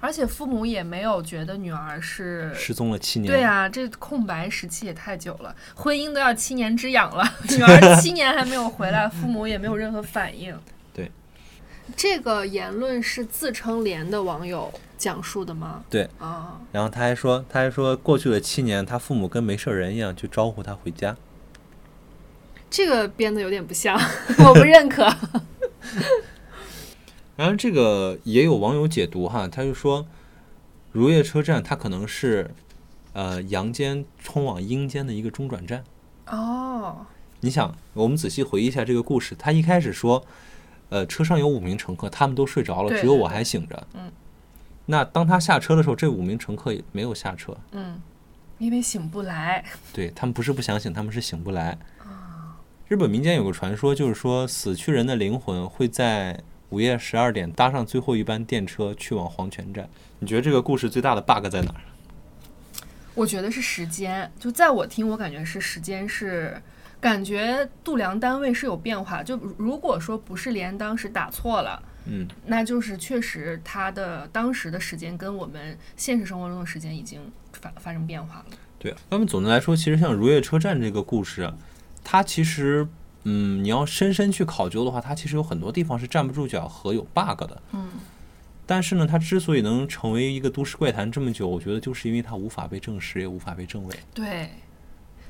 [0.00, 3.32] 而且父母也没有觉得女儿是失踪了七年。
[3.32, 10.58] 对啊，这空白时期也太久了，婚姻都要七年之痒了，女儿七年还没有回来，父母也没有任何反应。
[10.92, 11.10] 对，
[11.96, 15.84] 这个言论是自称连的网友讲述的吗？
[15.88, 21.16] 对啊，然后他还说，他还说过去了七年，他父母跟没事人一样，去招呼他回家。
[22.68, 23.98] 这个编的有点不像，
[24.46, 25.04] 我不认可。
[27.36, 30.06] 然后这个也有网友解读哈，他就说，
[30.92, 32.50] 如月车站它可能是，
[33.12, 35.84] 呃，阳间通往阴间的一个中转站。
[36.28, 37.06] 哦，
[37.40, 40.24] 你想，我们仔细回忆一下这个故事，他一开始说，
[40.88, 43.86] 呃，车上有五名乘客，他们都睡着了，只有我还醒着。
[43.94, 44.10] 嗯。
[44.86, 48.00] 那当他下车的时候，这五名乘客也没有下车，嗯，
[48.58, 49.64] 因为醒不来。
[49.92, 51.76] 对他们不是不想醒，他们是醒不来。
[52.88, 59.88] 日本民间有个传说，就是说死去人的灵魂会在午夜十二点搭上最后一班电车去往黄泉站。
[60.20, 61.80] 你觉得这个故事最大的 bug 在哪儿？
[63.16, 66.62] 我觉得是时间，就在我听，我感觉是时间是，
[67.00, 69.20] 感觉度量单位是有变化。
[69.20, 77.20] 就如如果说不是连当时打错了，嗯，那就是确实他的当时的时间跟我们现实生活中的时间已经
[77.52, 78.44] 发发生变化了。
[78.78, 78.94] 对。
[79.10, 81.52] 那么总的来说，其实像如月车站这个故事啊，
[82.08, 82.86] 它其实，
[83.24, 87.60] 嗯，你要深深去考究的话，它其实有很多地方是站不住脚和有 bug 的。
[87.72, 87.88] 嗯，
[88.64, 93.96] 但是呢，它之所以能成为一个都市怪谈这么久，我觉得就是因为它无法被证实，也无法被证伪。
[94.14, 94.48] 对。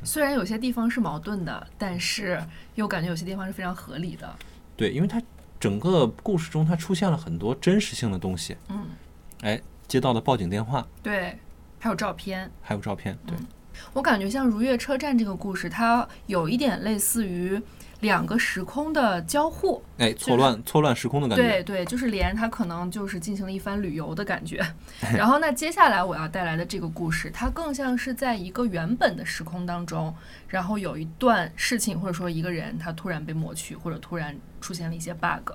[0.05, 2.39] 虽然有些地方是矛盾的，但是
[2.75, 4.37] 又感觉有些地方是非常合理的。
[4.77, 5.21] 对，因为它
[5.59, 8.55] 整个故事中，它出现了很多真实性的东西。
[8.69, 8.89] 嗯，
[9.41, 9.59] 哎，
[9.89, 11.39] 接到的报警电话，对，
[11.81, 12.51] 还有照片。
[12.61, 13.19] 还有照片。
[13.27, 13.35] 对，
[13.93, 17.61] 我感觉像如月车站这个故事，它有一点类似于
[18.01, 19.83] 两个时空的交互。
[19.99, 21.43] 哎，错乱错乱时空的感觉。
[21.43, 24.61] 对对，就是连它可能就是进行了一番旅游的感觉。
[25.17, 30.15] 然后那接下来我要带来的这个故事，它更像是在一个原本的时空当中，
[30.47, 35.53] 然后有一段事情或者说一个人他突然被抹去，或者突然出现了一些 bug。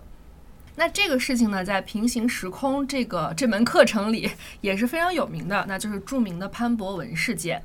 [0.73, 4.31] 那这个事情呢，在平行时空这个这门课程里
[4.61, 7.61] 也是非常有名的，那就是著名的潘博文事件。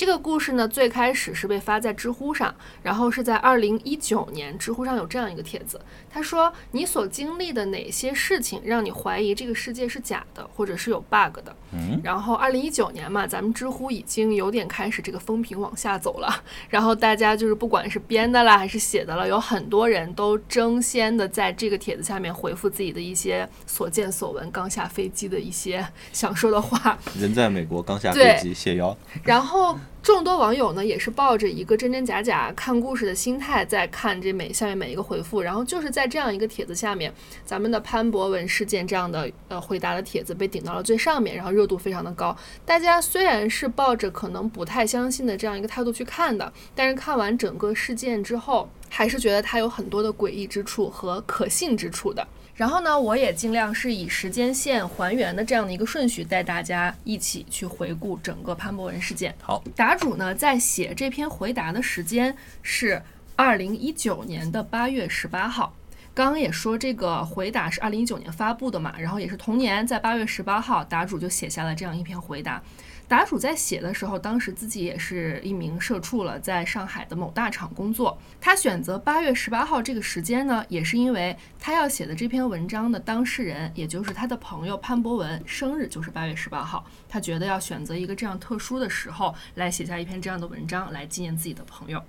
[0.00, 28.96] 这个故事呢，最开始是被发在知乎上，然后是在二零一九年，知乎上有这样一个帖子，他说：“你所经历的哪些事情让你怀疑这个世界是假的，或者是有 bug 的？”嗯，然后二零一九年嘛，咱们知乎已经有点开始这个风评往下走了，然后大家就是不管是编的啦还是写的了，有很多人都争先的在这个帖子下面回复自己的一些所见所闻，刚下飞机的一些 想说的话，人在美国刚下飞机，谢邀。
[29.22, 37.12] 然后众多网友呢也是抱着一个真真假假看故事的心态在看这每下面每一个回复，然后就是在这样一个帖子下面，
[37.44, 42.34] 咱们的潘博文事件这样的呃回答的帖子被顶到了最上面，然后热度非常的高。
[42.64, 52.26] 大家虽然是抱着可能不太相信的这样一个态度去看的，但是看完整个事件之后，还是觉得它有很多的诡异之处和可信之处的。
[52.60, 59.34] 然后呢，我也尽量是以时间线还原的这样的一个顺序，带大家一起去回顾整个潘博文事件。
[59.40, 63.00] 好，答主呢在写这篇回答的时间是
[63.34, 65.74] 二零一九年的八月十八号。
[66.12, 72.62] 刚刚也说这个回答是二零一九年发布的嘛，然后也是同年在八月十八号，答主就写下了这样一篇回答。
[73.10, 78.16] 答主在写的时候，当时自己也是一名社畜了，在上海的某大厂工作。
[78.40, 86.86] 他选择八月十八号这个时间呢，也是因为他要写的这篇文章的当事人，也就是他的朋友潘博文，生日就是八月十八号。
[87.08, 92.00] 他觉得要选择一个这样特殊的时候来写下一篇这样的文章，来纪念自己的朋友。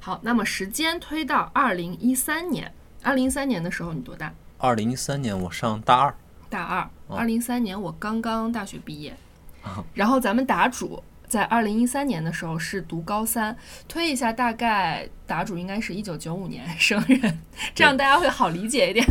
[0.00, 2.72] 好，那么时间推到二零一三年，
[3.02, 4.32] 二零一三年的时候你多大？
[4.56, 6.14] 二零一三年我上大二，
[6.48, 6.80] 大二。
[7.08, 9.18] 哦二零一三年我刚刚大学毕业啊，
[9.94, 17.38] 然后咱们答主在二零一三年的时候是读高三，推一下大概答主应该是一九九五年生人，
[17.74, 19.06] 这样大家会好理解一点。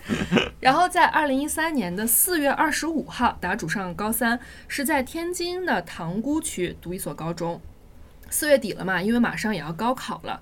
[0.60, 7.60] 然后在二零一三年的四月二十五号，答主上高三，是在天津的塘沽区读一所高中。
[8.30, 10.40] 四月底了嘛，因为马上也要高考了，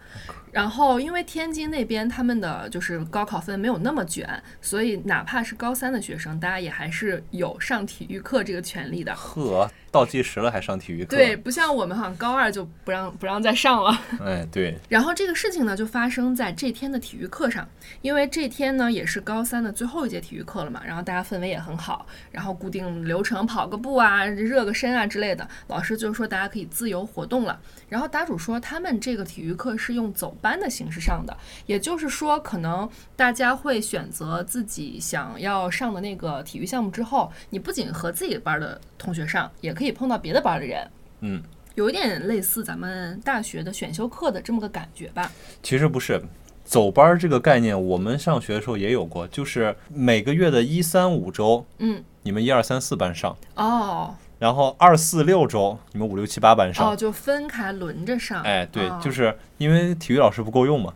[0.53, 9.15] 然后因为天津那边他们的就是高考分没有那么卷，所以哪怕是高三的学生，大家也还是有上体育课这个权利的。
[9.15, 11.17] 呵，倒计时了还上体育课？
[11.17, 13.99] 对，，不像我们好像高二就不让不让再上了。
[14.23, 17.67] 哎，对，然后这个事情呢，就发生在这天的体育课上，
[18.03, 27.59] 因为这天呢也是高三的最后一节体育课了嘛，然后大家氛围也很好，然后固定流程跑个步啊、热个身啊之类的，老师就说大家可以自由活动了。
[27.89, 40.87] 然后答主说他们这个体育课是用走班的形式上的，也就是说可能大家会选择自己想要上的那个体育项目之后，你不仅和自己班的同学上，也可以碰到别的班的人。
[41.21, 41.43] 嗯，
[41.77, 45.33] 有一点类似咱们大学的选修课的这么个感觉吧。
[45.63, 46.21] 其实不是。
[46.65, 56.91] 走班儿这个概念，我们上学的时候也有过，就是每个月的一三五周，嗯，你们一二三四班上，哦然后二四六周你们五六七八班上。
[56.91, 58.43] 哦，就分开轮着上。
[58.43, 60.93] 哎，对，哦就是因为体育老师不够用嘛。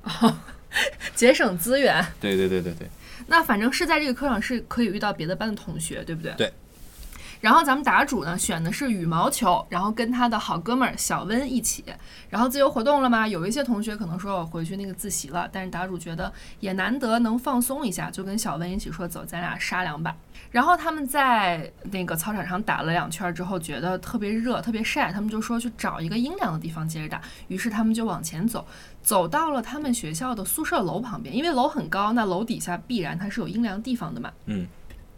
[1.14, 2.04] 节省资源。
[2.18, 2.88] 对对对对对，
[3.28, 6.34] 那反正是在这个课上是可以遇到别的班的同学，对不对？
[6.36, 6.52] 对。
[7.46, 11.84] 然后咱们打主呢选的是羽毛球，然后跟他的好哥们儿小温一起，
[12.28, 13.28] 然后自由活动了吗。
[13.28, 20.12] 有一些同学可能说我回去那个自习了，但是打主觉得也难得能放松一下，就跟小温一起说走，咱俩杀两把。
[20.50, 27.22] 然后他们在那个操场上打了两圈之后，觉得特别热、特别晒，他们就说去找一个阴凉的地方接着打。
[27.46, 28.66] 于是他们就往前走，
[29.04, 34.32] 走到了他们学校的宿舍楼旁边，因为楼很高，那楼底下必然它是有阴凉地方的嘛。
[34.46, 34.66] 嗯，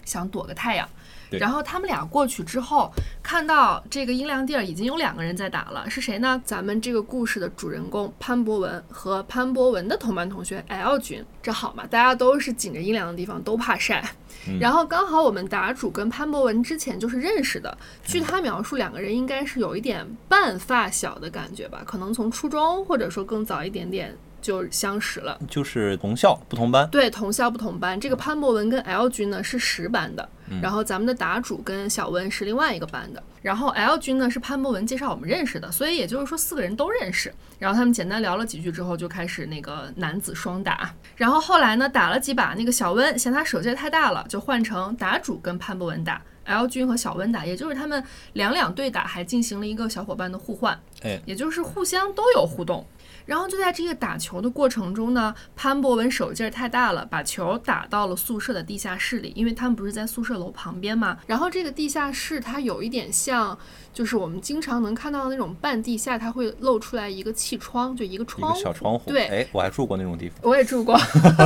[0.04, 0.86] 想躲个太阳。
[1.30, 2.90] 对然后他们俩过去之后，
[3.22, 6.40] 看到这个阴凉地儿已经有两个人在打了，是谁呢？
[6.44, 11.86] 咱们这个故事的主人公潘博文和潘博文的同班同学 L 君，这好嘛？
[11.86, 14.02] 大家都是紧着阴凉的地方，都怕晒。
[14.46, 25.38] 嗯然后刚好我们答主跟潘博文之前就是认识的，据他描述，两个人应该是有一点半发小的感觉吧，可能从初中或者说更早一点点就相识了。
[25.48, 26.88] 就是同校不同班。
[26.90, 27.98] 对，同校不同班。
[27.98, 30.28] 这个潘博文跟 L 君呢是十班的，
[30.62, 33.22] 然后咱们的答主跟小温是另外一个班的。
[33.40, 37.32] 然后 L 君呢是潘博文介绍我们认识的，所以也就是说四个人都认识。
[37.58, 40.92] 然后他们简单聊了几句之后，就开始那个男子双打。
[41.16, 46.20] 然后后来呢打了几把，那个小温嫌他手劲儿太大了，就换成答主跟潘博文打。
[46.44, 52.86] L 君和小温打，也就是他们两两对打，还进行了一个小伙伴的互换，哎，也就是互相都有互动。
[53.28, 61.18] 然后就在这个打球的过程中呢，潘博文手劲儿太大了，把球打到了宿舍的地下室里，因为他们不是在宿舍楼旁边嘛。
[61.26, 63.56] 然后这个地下室它有一点像，
[63.92, 68.56] 就是我们经常能看到的那种半地下，它会露出来一个气窗，就一个窗户。
[68.56, 70.38] 个小窗户，对哎，我还住过那种地方。
[70.42, 70.98] 我也住过，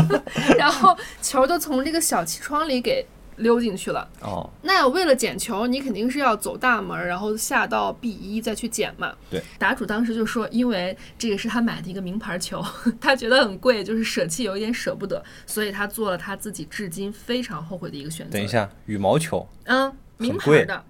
[0.57, 3.05] 然后球就从这个小气窗里给
[3.43, 4.09] 溜进去了。
[4.23, 9.13] 哦，那为了捡球，你肯定是要走大门，然后下到 B 一再去捡嘛。
[9.31, 12.65] 对，答主当时就说，因为这个是他买的一个名牌球，
[12.99, 18.33] 他觉得很贵，就是舍弃有一点舍不得，所以他做了他自己至今非常后悔的一个选择。
[18.33, 20.83] 等一，下，羽毛球，嗯，名牌贵的。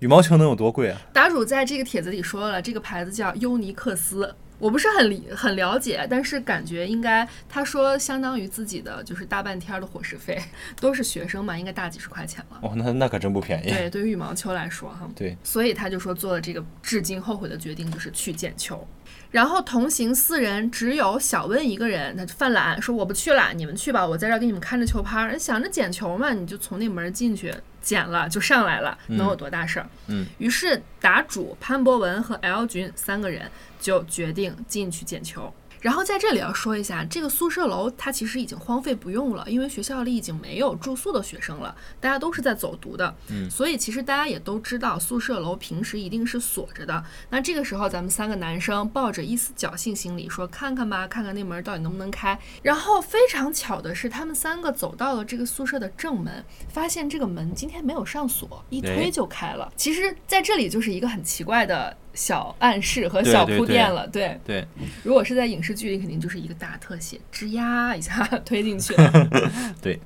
[0.00, 1.00] 羽毛球能有多贵啊？
[1.10, 4.34] 答主在这个帖子里说了，这个牌子叫尤尼克斯。
[4.58, 10.40] 我不是很理很了解，但是感觉应该他说相当于自己的就是大半天的伙食费，
[10.80, 12.58] 都是学生嘛，应该大几十块钱了。
[12.62, 13.70] 哦，那那可真不便宜。
[13.70, 18.86] 对，对于羽毛球来说哈，对，所以他就说做了这个至今后悔的决定，就是去捡球。
[19.30, 25.38] 然后同行四人，只有小温一个人，他就犯懒，说我不去了，你们去吧，我在这儿给你们看着球拍儿。
[25.38, 27.52] 想着捡球嘛，你就从那门进去
[27.86, 29.86] 捡了，就上来了，能有多大事儿？
[30.08, 30.26] 嗯。
[30.38, 33.48] 于是答主潘博文和 L 君三个人
[33.80, 35.54] 就决定进去捡球。
[35.80, 43.14] 然后在这里要说一下，这个宿舍楼它其实已经荒废不用了，因为学校里已经没有住宿的学生了，大家都是在走读的。
[43.28, 47.04] 嗯所以其实大家也都知道，宿舍楼平时一定是锁着的。
[47.30, 52.38] 那这个时候，咱们三个男生抱着一丝侥幸心理，说看看吧，看看那门到底能不能开。
[52.62, 59.72] 然后非常巧的是，他们三个走到了这个宿舍的正门，发现这个门今天没有上锁，一推哎就开了。
[59.76, 64.36] 其实在这里就是一个很奇怪的小暗示和小铺垫了，对。
[64.44, 64.66] 对，
[65.04, 69.28] 如果是在影视剧里，肯定就是一个大特写，吱呀一下推进去了。
[69.80, 70.00] 对。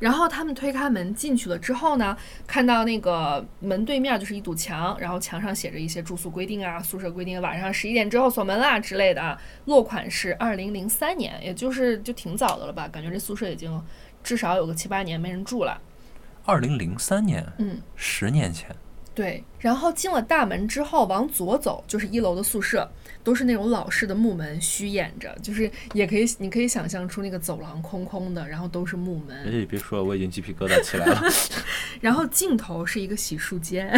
[0.00, 9.40] 然后他们推开门进去了之后呢，看到那个门对面就是一堵墙，然后墙上写着一些住宿规定啊、宿舍规定，晚上十一点之后锁门啦之类的啊。
[9.66, 12.88] 落款是二零零三年，也就是就挺早的了吧？
[12.88, 13.80] 感觉这宿舍已经
[14.24, 15.80] 至少有个七八年没人住了。
[16.44, 18.74] 二零零三年，嗯，十年前。
[19.14, 22.90] 对，然后进了大门之后，往左走就是一楼的宿舍，
[23.22, 29.36] 都是那种老式的木门，虚掩着，就是也可以，你可以想象出那个走廊空空的，然后都是木门。
[29.44, 31.22] 哎，别说了，我已经鸡皮疙瘩起来了。
[32.00, 33.92] 然后尽头是一个洗漱间，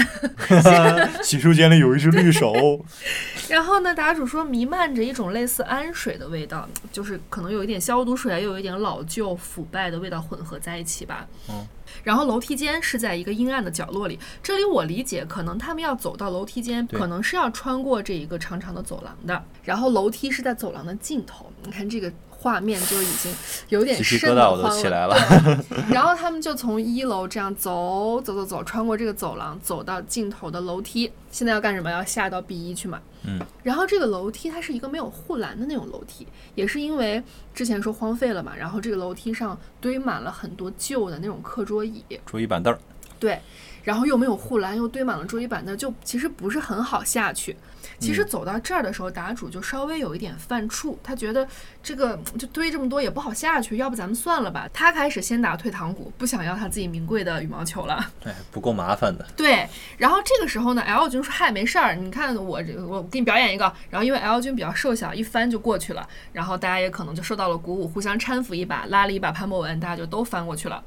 [1.23, 2.85] 洗漱间里有一只绿手，
[3.49, 11.25] 然后呢，答主说弥漫着一种类似氨水的味道，就是可能有一点消毒水，又有一点老旧腐败的味道混合在一起吧。
[11.49, 11.65] 嗯。
[12.03, 19.45] 然后楼梯间是在一个阴暗的角落里，这里我理解可能他们要走到楼梯间，可能是要穿过这一个长长的走廊的。
[19.63, 22.13] 然后楼梯是在走廊的尽头，你看这个
[22.45, 23.35] 画面就已经
[23.71, 25.17] 有点鸡皮瘆疙瘩我都得慌起来了
[25.89, 31.11] 然后他们就从一楼这样走走走走，穿过这个走廊，走到尽头的楼梯。
[31.31, 31.91] 现在要干什么？
[31.91, 33.01] 要下到 B 一去嘛。
[33.27, 33.41] 嗯。
[33.63, 37.23] 然后这个楼梯它是一个没有护栏的那种楼梯，也是因为
[37.55, 42.79] 之前说荒废了嘛，然后这个楼梯上堆满了很多旧的那种课桌椅，桌椅板凳儿，
[43.19, 43.41] 对，
[43.83, 47.57] 然后又没有护栏，又堆满了桌椅板凳，就其实不是很好下去。
[48.05, 51.47] 其实嗯走到这儿的时候，答主就稍微有一点犯怵，他觉得
[51.83, 54.69] 这个就堆这么多也不好下去，要不咱们算了吧。
[54.73, 58.05] 他开始先打退堂鼓，不想要他自己名贵的羽毛球了。
[58.25, 59.27] 哎，不够麻烦的。
[59.37, 66.07] 对，然后这个时候呢，L 君说：“嗨，没事儿，你看我这我给你表演一个。”然后因为 L 君比较瘦小，一翻就过去了。
[66.33, 70.83] 然后大家也可能就受到了鼓舞，互相搀扶一把，拉了一把潘博文，大家就都翻过去了。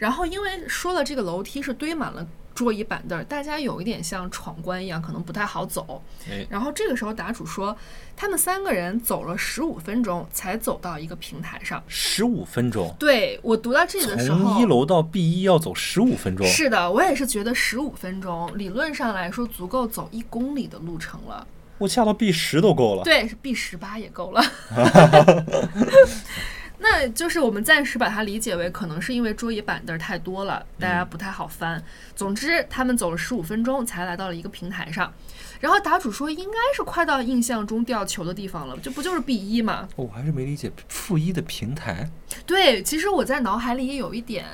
[0.00, 6.02] 然后因为说了这个楼梯是堆满了桌椅板凳儿，大家有一点像闯关一样，可能不太好走。
[6.28, 7.76] 哎，然后这个时候答主说，
[8.16, 11.82] 他们三个人走了十五分钟才走到一个平台上。
[11.86, 16.46] 十五分钟，对我读到这里的时候，从一楼到 B 一要走十五分钟。
[16.46, 21.46] 是的，我也是觉得十五分钟理论上来说足够走一公里的路程了。
[21.76, 23.04] 我下到 B 十都够了。
[23.04, 24.42] 对，是 B 十八也够了。
[26.82, 31.82] 那就是我们暂时把它理解为，可能是因为桌椅板凳太多了，大家不太好翻。
[32.16, 35.12] 总之，他们走了十五分钟才来到了一个平台上。
[35.60, 39.86] 然后答主说，应该是快到印象中掉球的地方了，这不就是 B 一吗？
[39.96, 42.10] 哦我还是没理解负一的平台。
[42.46, 44.46] 对，其实我在脑海里也有一点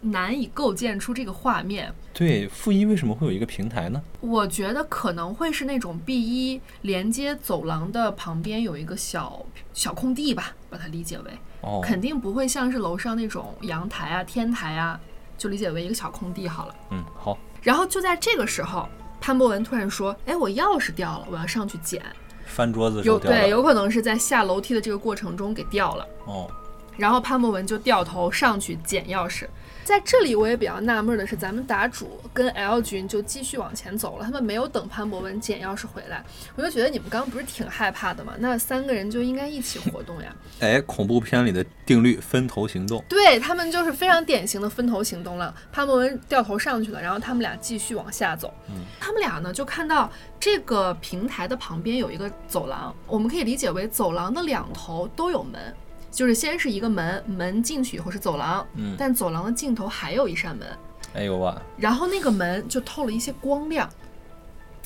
[0.00, 1.94] 难以构建出这个画面。
[2.12, 4.02] 对，负一为什么会有一个平台呢？
[4.20, 11.30] 我觉得可能会是那种 B 一连接走廊的旁边有一个小小空地吧，把它理解为，
[11.62, 15.00] 哦，肯定不会像是楼上那种阳台啊、天台啊，
[15.38, 16.74] 就理解为一个小空地好了。
[16.90, 18.88] 嗯，好，然后就在这个时候，
[19.20, 22.02] 潘博文突然说：“哎，我钥匙掉了，我要上去捡。
[22.44, 26.06] 翻桌子时有候对，有可能是在下楼梯的这个过程中给掉了。
[26.26, 26.50] 哦，
[26.96, 29.46] 然后潘博文就掉头上去捡钥匙。
[29.84, 36.24] 在这里，我也比较纳闷的是，咱们打主跟 L 君就继续往前走了，他们没有等潘博文捡钥匙回来。
[36.54, 38.32] 我就觉得你们刚刚不是挺害怕的吗？
[38.38, 40.34] 那三个人就应该一起活动呀。
[40.60, 43.02] 哎，恐怖片里的定律，分头行动。
[43.08, 45.52] 对他们就是非常典型的分头行动了。
[45.72, 48.52] 潘博文掉头上去了，然后他们俩继续往下走。
[48.68, 55.74] 嗯，他们俩呢就看到这个平台的旁边有一个走廊，我们可以理解为走廊的两头都有门，
[56.12, 60.68] 就是先是一个门，门进去以后是走廊，嗯，但走廊的尽头还有一扇门，
[61.14, 63.88] 哎呦哇，然后那个门就透了一些光亮，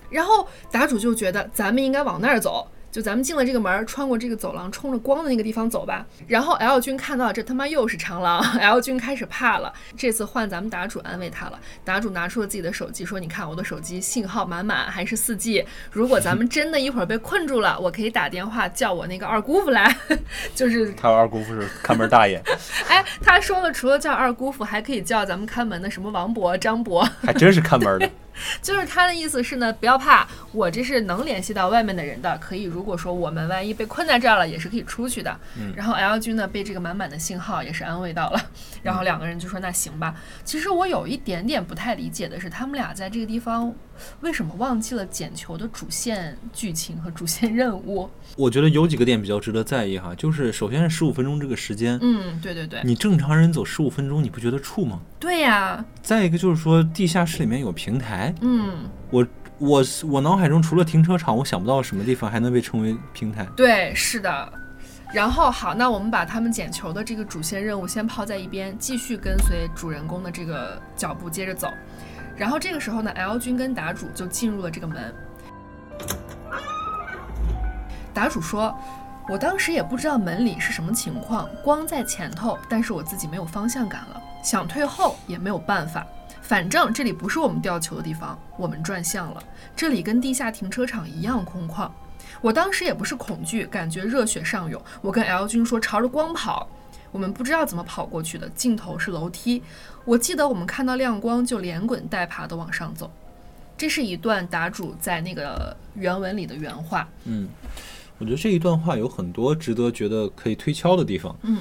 [0.09, 2.67] 然后答主就觉得咱们应该往那儿走。
[2.97, 6.07] 就咱们进了这个门儿，穿过这个走廊，冲着光的那个地方走吧。
[6.27, 9.71] 然后 L 君看到这他妈又是长廊， L 君开始怕了。
[9.95, 11.61] 这次换咱们答主安慰他了。
[11.85, 15.63] 答主拿出了自己的手机，说：“你看我的手机信号满满，还是四 G。
[15.91, 19.95] 如果咱们真的一会儿被困住了，我可以打电话叫我那个二姑父来。
[20.57, 22.43] 就是他二姑父是看门大爷，
[22.89, 27.07] 哎，他说了，除了叫二姑父，还可以叫咱们看门的什么王伯、张伯。
[27.23, 28.09] 还真是看门的。
[28.63, 32.65] 就是他的意思是呢，不要怕，我这是能联系到外面的人的，可以。
[32.65, 35.39] 如果说我们万一被困在这儿了，也是可以出去的。
[35.59, 38.41] 嗯然后 L 君呢，被这个满满的信号也是安慰到了。
[38.83, 40.15] 然后两个人就说那行吧。
[40.45, 43.73] 其实我有一点点不太理解的是，他们俩在这个地方
[44.21, 48.09] 为什么忘记了捡球的主线剧情和主线任务？
[48.37, 55.01] 我觉得有几个点比较值得在意哈，就是首先是十五分钟这个时间，嗯，对对对，你正常人走十五分钟，你不觉得怵吗？
[55.19, 59.27] 对呀，再一个就是说，地下室里面有平台，嗯，我
[59.59, 63.47] 我我脑海中除了停车场，我想不到什么地方还能被称为平台。
[63.57, 64.53] 对，是的。
[65.15, 71.69] 然后好，那我们把他们捡球的这个主线任务先抛在一边，继续跟随主人公的这个脚步接着走。
[72.37, 75.15] 然后这个时候呢，L 君跟答主就进入了这个门。
[78.13, 78.77] 答主说
[79.29, 86.07] ：“我当时也不知道门里是什么情况，光在前头，但是我自己没有方向感了，想退后也没有办法。
[86.43, 89.43] 反正这里不是我们吊球的地方，我们转向了。
[89.75, 91.91] 这里跟地下停车场一样空旷。
[92.41, 94.81] 我当时也不是恐惧，感觉热血上涌。
[95.01, 96.69] 我跟 L 君说朝着光跑，
[97.11, 99.63] 我们不知道怎么跑过去的，尽头是楼梯。
[100.07, 103.11] 我记得我们看到亮光就连滚带爬的往上走。
[103.77, 107.07] 这是一段答主在那个原文里的原话。
[107.25, 107.49] 嗯，
[108.19, 111.37] 我觉得这一段话有很多值得觉得可以推敲的地方。
[111.43, 111.59] 嗯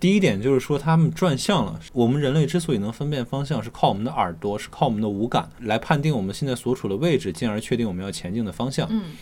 [0.00, 1.80] 第一点就是说他们转向了。
[1.94, 8.86] 我们人类之所以能分辨方向，是靠我们的耳朵，是靠我们的五感来判定我们现在所处的位置，进而确定我们要前进的方向。
[8.90, 9.12] 嗯，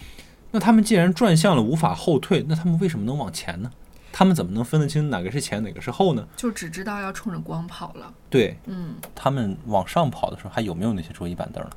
[0.51, 3.71] 那他们既然转向了，无法后退，那他们为什么能往前呢？
[4.13, 6.29] 他们怎么能分得清哪个是前，哪个是后呢？
[6.37, 8.13] 就只知道要冲着光跑了。
[8.29, 11.71] 对嗯，他们往上跑的时候还有没有那些桌椅板凳呢？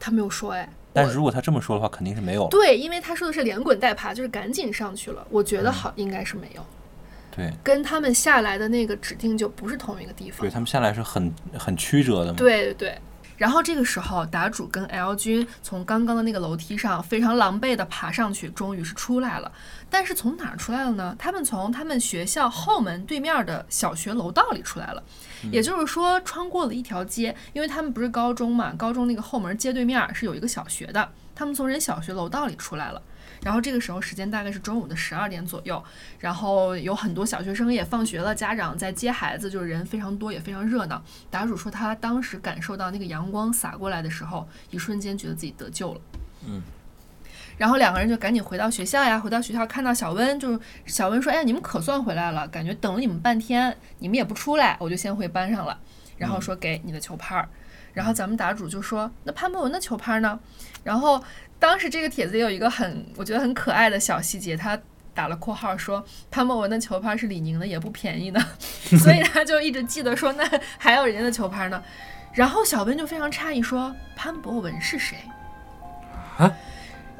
[0.00, 0.68] 他没有说哎。
[0.92, 2.48] 但是如果他这么说的话，肯定是没有。
[2.48, 5.24] 对，因为他说的是连滚带爬，就是赶紧上去了。
[5.30, 6.66] 我觉得好应该是没有，
[7.30, 10.50] 对，跟他们下来的那个指定就不是同一个地方对。
[10.50, 12.38] 他们下来是很很曲折的嘛。
[12.38, 12.98] 对对对。
[13.38, 19.50] 然后这个时候，答主跟 L 君从刚刚的那个楼梯上非常狼狈地爬上去，终于是出来了。
[19.88, 21.16] 但是从哪儿出来了呢？
[21.18, 25.02] 他们从他们学校后门对面的小学楼道里出来了，
[25.50, 33.00] 也就是说穿过了一条街，因为他们不是高中嘛，高中那个后门街对面是有一个小学的，他们从人小学楼道里出来了。
[33.42, 35.82] 然后这个时候时间大概是中午的十二点左右，
[36.18, 41.02] 然后有很多小学生也放学了，家长在接孩子，就是人非常多，也非常热闹。
[41.30, 46.00] 答主说他当时感受到那个阳光洒过来的时候，一瞬间觉得自己得救了。
[46.46, 46.62] 嗯。
[47.56, 55.76] 然后两个人就赶紧回到学校呀，回到学校看到小温，就是小温说：“哎呀，你们可算回来了，感觉等了你们半天，你们也不出来，我就先回班上了。”
[56.16, 57.48] 然后说给你的球拍儿，
[57.94, 60.38] 然后咱们答主就说：“那潘博文的球拍儿呢？”
[60.84, 61.20] 然后
[61.58, 64.78] 当时这个帖子也有一个很我觉得很可爱的小细节，他
[65.12, 68.40] 打了括号说潘博文的球拍是李宁的，也不便宜呢，
[68.98, 70.48] 所以他就一直记得说那
[70.78, 71.82] 还有人家的球拍呢。
[72.32, 75.16] 然后小温就非常诧异说潘博文是谁？
[76.36, 76.54] 啊？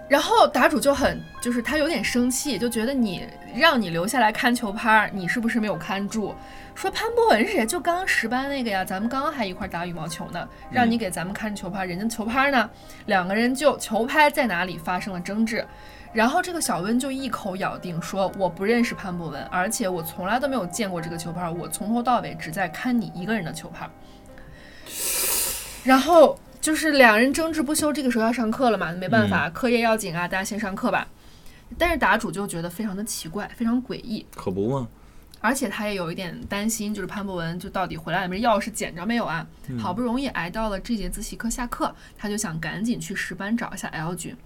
[0.08, 6.34] 然后答主就很就是他有点生气，就觉得你让你留下来看球拍，你是不是没有看住？
[6.78, 7.66] 说潘博文是谁？
[7.66, 12.70] 就刚刚十班那个呀，咱们刚刚还一块儿打羽毛球呢，让你给咱们看球拍，人家球拍呢？
[13.06, 15.66] 两个人就球拍在哪里发生了争执，
[16.12, 23.90] 然后这个小温就一口咬定说我不认识潘博文，而且我从来都没有见过这个球拍，我从头到尾只在看你一个人的球拍。
[25.82, 31.08] 然后就是两人争执不休，这个时候要上课了嘛，没办法，课业要紧啊，大家先上课吧。
[31.76, 34.86] 但是答主就觉得非常的奇怪，非常诡异，可不嘛。
[35.40, 39.46] 而且他也有一点担心，就是潘博文就到底回来了没，钥匙捡着没有啊？
[39.78, 44.36] 好不容易挨到了这节自习课下课，他就想赶紧去十班找一下 L 君。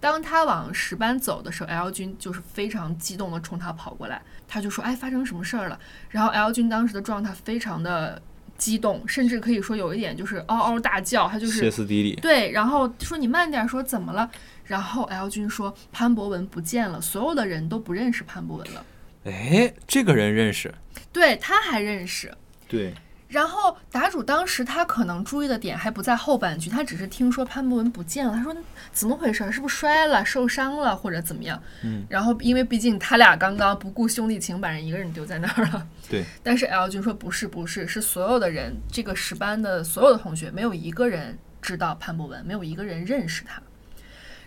[0.00, 5.80] 当他往十班走的时候，L 君就是非常激动的冲他跑过来，他就说：“哎，发生什么事儿了？”
[6.10, 8.20] 然后 L 君当时的状态非常的
[8.58, 12.16] 激动，甚至可以说有一点就是嗷嗷大叫，他就是歇斯底里。
[12.16, 14.30] 对，然后说你慢点说，怎么了？
[14.64, 18.84] 然后 L 君说潘博文不见了，所有的人都不认识潘博文了。
[19.24, 20.72] 哎，这个人认识。
[21.12, 22.32] 对，他还认识。
[22.68, 22.92] 对，
[23.28, 28.54] 然后答主当时他可能注意的点还不在后半句，他只是听说潘博文不见了，他说
[28.92, 29.50] 怎么回事？
[29.52, 31.62] 是不是摔了、受伤了或者怎么样？
[31.82, 32.04] 嗯。
[32.08, 35.86] 然后因为毕竟他俩刚刚不顾兄弟情把人一个人丢在那儿了。
[36.08, 36.24] 对。
[36.42, 43.62] 但是 L 君说不是不是，是所有的人，这个十班的所有的同学没有一个人知道潘博文，没有一个人认识他。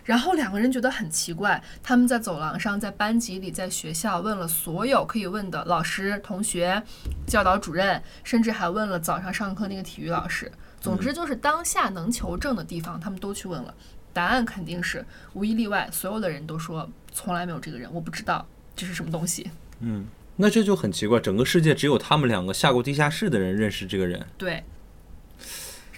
[0.08, 6.82] 然后两个人觉得很奇怪，他们在走廊上、在班级里、在学校问了所有可以问的老师、同学、
[7.26, 10.50] 教导主任，甚至还问了早上上课那个体育老师。
[10.80, 13.74] 总之就是当下能求证的地方，他们都去问了。
[14.14, 15.04] 答案肯定是
[15.34, 19.50] 无一例外，所有的人都说从来没有这个人，我不知道这是什么东西。
[19.80, 20.06] 嗯，
[20.36, 24.26] 那这就很奇怪，整个世界只有他们两个下过地下室的人认识这个人。
[24.38, 24.64] 对。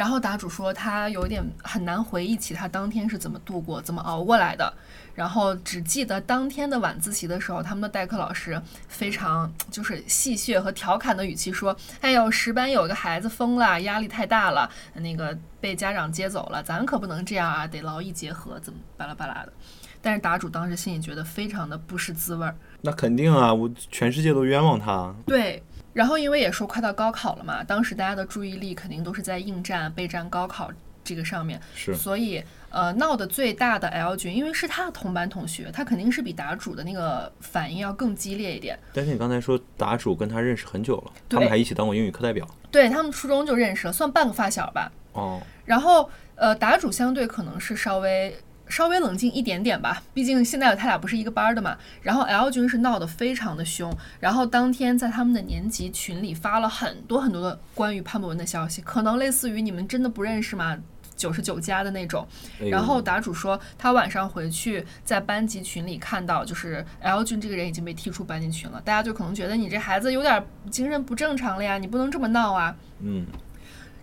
[0.01, 4.73] 然后答主说他有点很难回忆起他当天是怎么度过、怎么熬过来的，
[5.15, 19.53] 然后只记得当天的晚自习的时候，他们的代课老师非常就是戏谑和调侃的语气说：“哎呦，十班有个孩子疯了，压力太大了，那个被家长接走了，咱可不能这样啊，得劳逸结合，怎么巴拉巴拉的。”
[20.01, 22.57] 但是答主当时心里觉得非常的不是滋味儿。
[22.81, 25.15] 那肯定啊，我全世界都冤枉他。
[25.27, 25.63] 对。
[25.93, 30.70] 然后因为也说快到高考了嘛，当时大家的注意力肯定都是在应战、备战高考
[31.03, 38.78] 这个上面，是，所以呃闹得最大的 L 君，因为是他的同班同学，他肯定是比答主的那个反应要更激烈一点。
[38.93, 42.47] 但是你刚才说答主跟他认识很久了，他们还一起当过英语课代表。
[42.70, 44.93] 对他们初中就认识了，算半个发小吧。
[45.14, 48.36] 哦，然后呃答主相对可能是稍微。
[48.71, 51.77] 稍微冷静一点点吧，毕竟现在他俩不是一个班儿的嘛。
[52.01, 60.79] 然后 L 君是闹得非常的凶，然后当天在他们的年级群里发了很多很多的关于潘博文的消息，可能类似于你们真的不认识吗？
[61.16, 62.27] 九十九加的那种。
[62.71, 72.75] 然后答主说，他晚上回去在班级群里看到，就是 L 君这个人已经被踢出班级群了，大家就可能觉得你这孩子有点精神不正常了呀，你不能这么闹啊。
[73.01, 73.27] 嗯，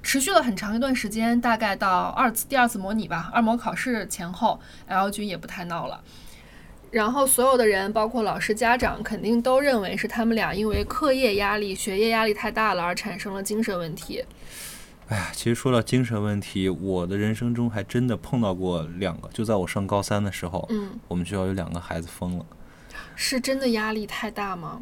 [0.02, 6.02] 持续了很长一段时间，大概到二次第二次模拟吧，二模考试前后，L 君也不太闹了。
[6.90, 14.24] 然后所有的人，包括老师、家长，肯定都认为是他们俩因为课业压力、学业压力太大了而产生了精神问题。
[15.10, 19.30] 哎呀，其实说到精神问题，我的人生中还真的碰到过两个。
[19.34, 22.46] 就在我上高三的时候，嗯，我们学校有两个孩子疯了。
[23.16, 24.82] 是真的压力太大吗？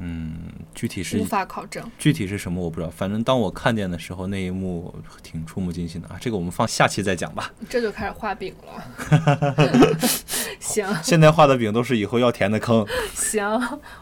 [0.00, 0.34] 嗯，
[0.74, 1.88] 具体是无法考证。
[1.98, 6.16] 具体是什么我不知道，反正当我看见的时候，那一幕挺触目惊心的啊。
[6.20, 7.52] 这个我们放下期再讲吧。
[7.68, 9.98] 这就开始画饼了。
[10.58, 12.86] 行现在画的饼都是以后要填的坑。
[13.14, 13.44] 行，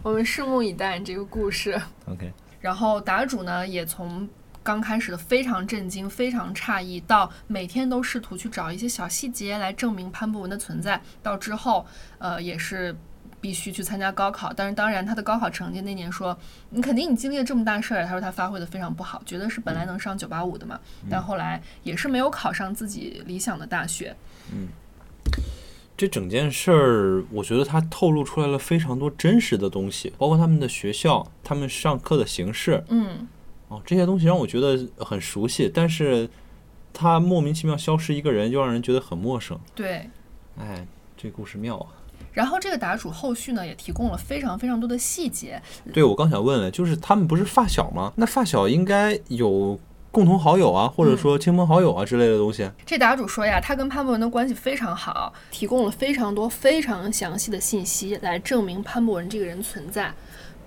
[0.03, 1.81] 我们拭目以待这个故事。
[2.07, 4.29] OK，然后答主呢，也从
[4.63, 11.87] 刚开始的非常震惊、非常诧异，到每天都试图去找一些小细节来证明潘博文的存在，到之后，
[12.19, 12.95] 呃，也是
[13.41, 14.53] 必须去参加高考。
[14.53, 16.37] 但是当然，他的高考成绩那年说，
[16.71, 20.79] 你肯定你经历了这么大事儿，他说他发挥的非常不好，觉得是本来能上九八五的嘛，
[21.11, 24.17] 但后来也是没有考上自己理想的大学。
[24.53, 24.69] 嗯
[25.97, 33.27] 这整件事儿，我觉得他透露出来了非常多真实的东西，包括他们的学校、他们上课的形式，嗯，
[33.67, 36.31] 哦，这些东西让我觉得很熟悉，但是
[36.93, 39.59] 他莫名其妙消失一个人，又让人觉得很陌生。
[39.75, 40.09] 对。
[40.57, 40.87] 哎，
[41.17, 41.89] 这故事妙啊！
[42.39, 45.61] 然后这个答主后续呢，也提供了非常非常多的细节，
[45.93, 48.13] 对我刚想问了，就是他们不是发小吗？
[48.15, 49.77] 那发小应该有
[50.13, 52.71] 共同好友啊，或者说亲朋好友啊之类的东西。
[52.87, 60.15] 这答主说呀，他跟潘博文的关系非常好，提供了非常多非常详细的信息来证明潘博文这个人存在。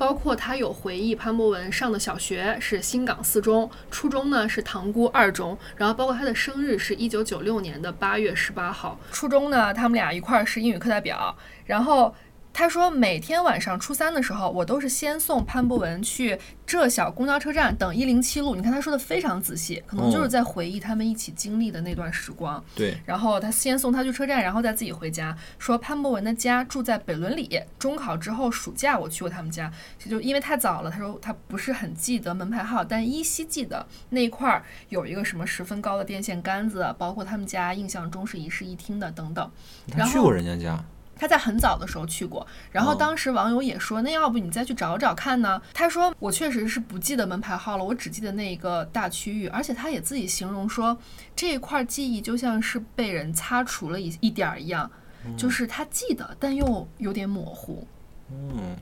[0.01, 8.99] 包括他有回忆潘博文上的小学是新港四中，初中呢是塘沽二中，然后包括他的生日是一九九六年的八月十八号。
[9.11, 11.37] 初中呢，他们俩一块儿是英语课代表，
[11.67, 12.11] 然后。
[12.53, 18.55] 他说，每天晚上初三的时候，我都是先送潘博文去浙小公交车站等一零七路。
[18.55, 22.63] 你看他说的非常仔细，可能就是在回忆他们一起经历的那段时光。
[22.75, 25.35] 对，然后他先送他去车站，然后再自己回家。
[25.57, 39.49] 说潘博文的家住在北仑里，中考之后暑假我去过他们家，就因为太早了，他说他不是很记得门牌号，但依稀记得那一块儿有一个什么十分高的电线杆子，包括他们家印象中是一室一厅的等等。
[39.95, 40.83] 然后他去过人家家。
[41.21, 45.61] 他在很早的时候去过，然后当时网友也说，那要不你再去找找看呢？
[45.71, 50.97] 他说我确实是不记得门牌号了，我只记得那一个大区域，而且他也自己形容说，
[51.35, 54.89] 这一块记忆就像是被人擦除了一一点儿一样，
[55.37, 57.87] 就是他记得，但又有点模糊。
[58.31, 58.75] 嗯，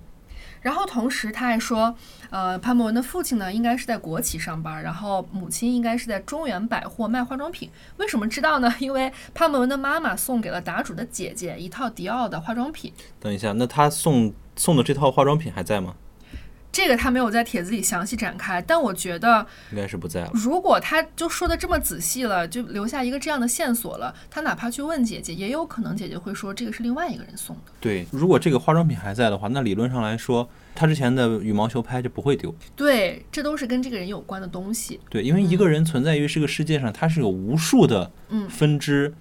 [0.62, 1.96] 然后同时他还说，
[2.30, 7.70] 呃，潘博文的父亲呢应该是在国企上班，然后母亲应该是在中原百货卖化妆品。
[7.98, 8.74] 为什么知道呢？
[8.80, 12.94] 因为潘博文的妈妈送给了答主的姐姐一套迪奥的化妆品。
[13.20, 15.96] 等一下，那他送送的这套化妆品还在吗？
[16.72, 20.32] 这个他没有在帖子里详细展开，但我觉得，应该是不在了。
[20.34, 27.72] 如果他就说的这么仔细了，就留下一个这样的线索了，他哪怕去问姐姐，也有可能姐姐会说这个是另外一个人送的。
[27.80, 32.54] 对，如果这个化妆品还在的话，那理论上来说，他之前的羽毛球拍就不会丢。
[32.76, 35.00] 对，这都是跟这个人有关的东西。
[35.10, 39.12] 对，因为一个人存在于这个世界上，他是有无数的嗯分支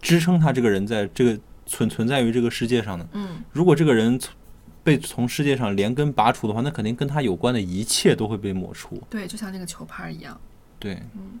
[0.00, 3.06] 支撑他这个人在这个存存在于这个世界上的。
[3.12, 4.32] 嗯，如果这个人从
[4.84, 9.02] 被从世界上连根拔除的话，那肯定跟他有关的一切都会被抹除。
[9.10, 10.38] 对，就像那个球拍一样。
[10.78, 11.40] 对，嗯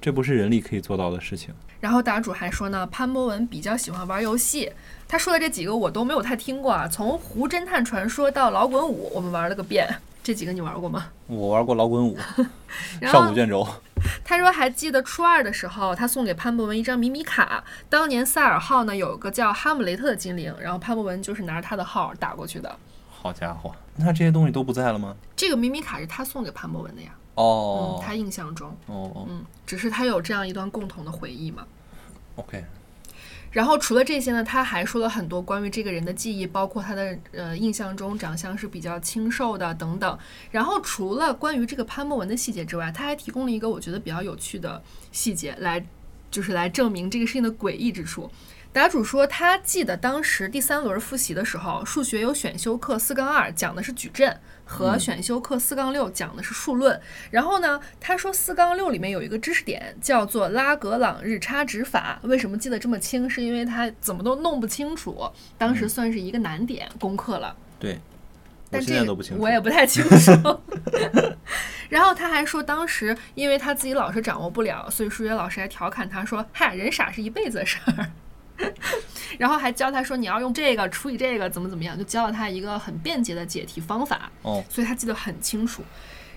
[0.00, 1.52] 这不是人力可以做到的事情。
[1.78, 4.70] 然后答主还说呢，潘博文比较喜欢玩游戏。
[5.08, 9.86] 他说的这几个我都没有太听过啊，从《胡侦探传说》到《老滚五》，我们玩了个遍。
[10.22, 11.08] 这几个你玩过吗？
[11.26, 12.16] 我玩过老滚五、
[13.02, 13.66] 上古卷轴。
[14.24, 17.62] 他说还记得初二的时候，他送给潘博文一张迷你卡。
[17.88, 22.78] 当年赛尔号呢有个叫哈姆雷特的精灵，然后潘博文就是拿着他的号打过去的。
[23.10, 25.14] 好家伙，那这些东西都不在了吗？
[25.36, 27.10] 这个迷你卡是他送给潘博文的呀。
[27.34, 31.64] 哦嗯，他印象中，哦哦嗯，只是他有这样一段共同的回忆嘛。
[32.36, 32.64] ，OK，
[33.50, 40.18] 然后除了这些呢，他还说了很多关于这个人的记忆，包括他的呃印象中长相是比较清瘦的等等。
[40.50, 44.80] 然后除了关于这个潘博文的细节之外，他还提供了一个我觉得比较有趣的
[45.10, 45.84] 细节来，
[46.30, 48.30] 就是来证明这个事情的诡异之处。
[48.72, 56.98] 答主说，他记得当时第三轮复习的时候，数学有选修课四杠二讲的是矩阵，和选修课四杠六讲的是数论。
[57.32, 62.20] 然后呢，他说四杠六里面有一个知识点叫做拉格朗日差值法。
[62.22, 63.28] 为什么记得这么清？
[63.28, 67.56] 是因为他怎么都弄不清楚，当时算是一个难点攻克了。
[67.80, 67.98] 对，
[68.70, 69.42] 但这个现在都不清楚。
[69.42, 70.60] 我也不太清楚。
[71.90, 78.06] 然后他还说，当时因为他自己老是掌握不了，所以数学老师还调侃他说：“嗨，人傻是一辈子的事儿。”
[79.38, 84.30] 然后还教他说：“你要用这个除以这个，怎么怎么样。”就教了他一个很便捷的解题方法。
[84.42, 85.82] 哦，所以他记得很清楚。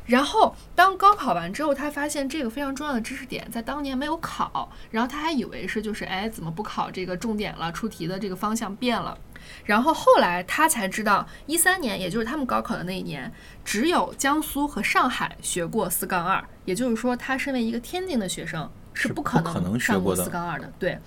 [0.06, 9.18] 然后当高考完之后，他发现这个非常重要的知识点在当年没有考，然后他还以为是就是哎怎么不考这个重点了，出题的这个方向变了。
[9.64, 13.32] 然后后来他才知道，一三年也就是他们高考的那一年，
[13.64, 20.98] 只有江苏和上海学过四杠二，也就是说他身为一个天津的学生是是不可能学上过四杠二的，对，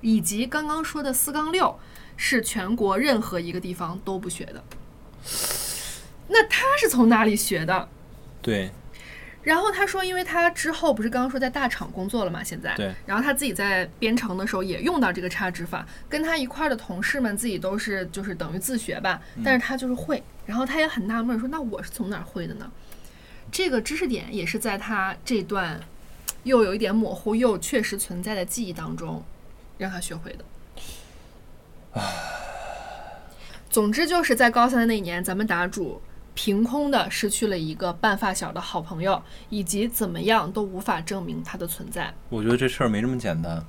[0.00, 1.78] 以及刚刚说的四杠六
[2.16, 4.62] 是全国任何一个地方都不学的。
[6.28, 7.88] 那他是从哪里学的？
[8.40, 8.70] 对
[9.42, 22.70] 然后他说，因为他之后不是刚刚说在大厂工作了嘛，现在，对，然后他自己在编程的时候也用到这个差值法，跟他一块儿的同事们自己都是就是等于自学吧，但是他就是会，然后他也很纳闷说，那我是从哪儿会的呢？
[23.50, 25.80] 这个知识点也是在他这段
[26.44, 29.22] 又有一点模糊又确实存在的记忆当中
[29.78, 32.00] 让他学会的。
[33.68, 36.00] 总之就是在高三的那一年，咱们答主
[36.34, 42.12] 凭空的失去了一个半发小的好朋友，以及怎么样都无法证明他的存在。
[42.28, 43.64] 我觉得这事儿没这么简单，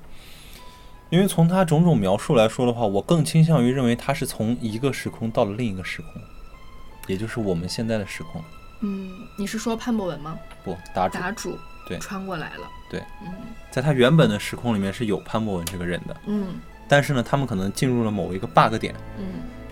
[1.10, 6.22] 因为从他种种描述来说的话，我更倾向于认为他是从一个时空到了另一个时空，
[7.08, 8.42] 也就是我们现在的时空。
[8.82, 10.40] 嗯，你是说潘博文吗？
[10.64, 11.58] 不，答主答主
[11.92, 12.00] 对。
[12.00, 12.70] 穿过来了。
[12.90, 13.04] 对。
[13.70, 16.56] 在他原本的时空里面是有潘博文这个人的，嗯。
[16.88, 19.26] 但是呢，他们可能进入了某一个 bug 点，嗯。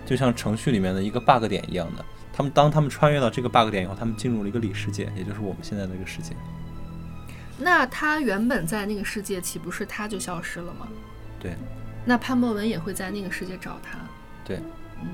[0.05, 2.03] 就像程序里面的一个 bug 点一样的。
[2.33, 6.33] 他们当他们穿越到这个 bug 点以后，他们进入了一个里世界，也就是我们现在的这个世界。
[7.57, 10.87] 那他原本在那个世界，岂不是他就消失了吗？
[11.37, 11.53] 对，
[12.05, 13.99] 那潘博文也会在那个世界找他。
[14.45, 14.61] 对，
[15.01, 15.09] 嗯，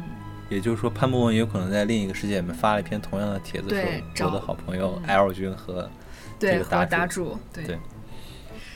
[0.48, 3.70] 也就是说，潘博文也有可能在另一个世界里面发了一篇同样的帖子，
[4.14, 5.16] 说我的好朋友嗯。
[5.16, 5.90] L 君和
[6.40, 7.64] 对，这个答和答主主，对。
[7.66, 7.80] 对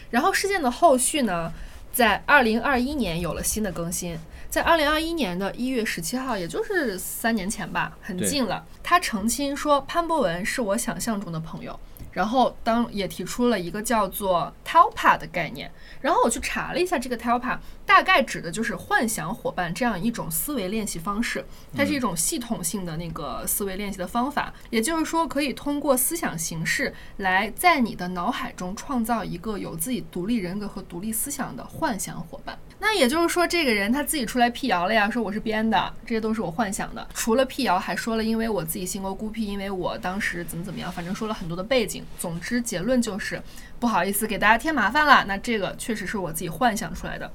[0.10, 1.54] 然后事件的后续呢，
[1.92, 4.18] 在二零二一年有了新的更新，
[4.50, 8.66] 在二零二一年的一月十七号，也就是三年前吧，很近了。
[8.82, 11.80] 他澄清说，潘博文是我想象中的朋友。
[12.12, 17.60] 然后当也提出了一个叫做 TALPA 的概念，然后我去查了一下这个 TALPA，
[17.90, 21.44] 大概指的就是幻想伙伴这样一种思维练习方式，
[21.76, 32.56] 它是一种系统性的那个思维练习的方法，也就是说可以通过思想形式来在你的脑海中创造一个有自己独立人格和独立思想的幻想伙伴。
[32.78, 37.06] 那也就是说，这个人他自己出来辟谣了呀，说我是编的，这些都是我幻想的。
[37.16, 42.06] 除了辟谣，还说了因为我自己性格孤僻，因为我当时怎么怎么样，反正说了很多的背景。
[42.20, 43.42] 总之，结论就是
[43.80, 45.26] 不好意思给大家添麻烦了。
[45.28, 47.30] 那这个确实是我自己幻想出来的。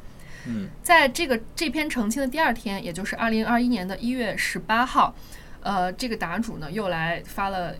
[0.46, 5.14] 嗯，在这个这篇澄清的第二天，也就是二零二一年的一月十八号，
[5.62, 7.74] 呃，这个答主呢又来发了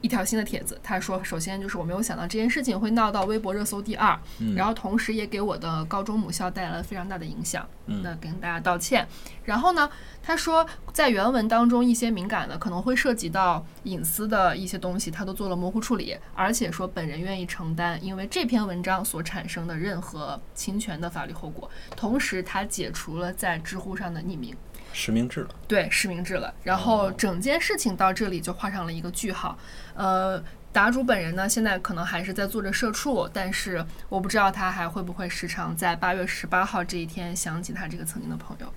[0.00, 0.78] 一条新的帖子。
[0.82, 7.66] 他说，首先就是我没有想到这件事情会闹到微博热搜第二，嗯然后同时也给我的高中母校带来了非常大的影响。
[7.88, 9.06] 嗯那跟大家道歉。
[9.44, 9.88] 然后呢，
[10.22, 21.70] 他说在原文当中一些敏感的可能会涉及到隐私的一些东西，他都做了模糊处理，而且说本人愿意承担因为这篇文章所产生的任何侵权的法律后果。
[21.94, 24.54] 同时，他解除了在知乎上的匿名。
[24.96, 25.48] 实名制了。
[25.68, 26.52] 对，实名制了。
[26.62, 29.56] 然后整件事情到这里就画上了一个句号。
[29.94, 30.42] 呃，
[30.72, 38.72] 答主本人呢，现在可能还是在做着社畜，但是我不知道他还会不会时常在八月十八号这一天想起他这个曾经的朋友。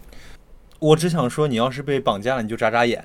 [0.79, 3.03] 我只想说，你要是被绑架了，你就眨眨眼。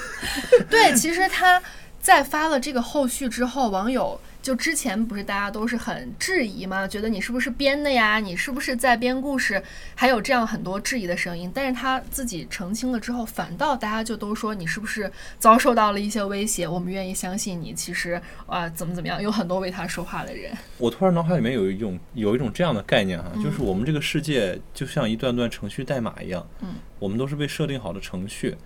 [0.68, 1.62] 对，其实他
[2.00, 6.86] 在发了这个后续之后，网友就之前不是大家都是很质疑吗？
[6.86, 8.18] 觉得你是不是编的呀？
[8.18, 9.62] 你是不是在编故事？
[9.94, 11.50] 还有这样很多质疑的声音。
[11.54, 16.66] 但是他自己澄清了之后，反倒大家就都说你是不是遭受到了一些威胁？
[16.66, 17.72] 我们愿意相信你。
[17.72, 20.52] 其实啊、怎么怎么样，有很多为他说话的人。
[20.76, 28.56] 我突然脑海里面有一种有一种这样的概念哈，嗯就是我们这个世界就像一段段程序代码一样，嗯，我们都是被设定好的程序，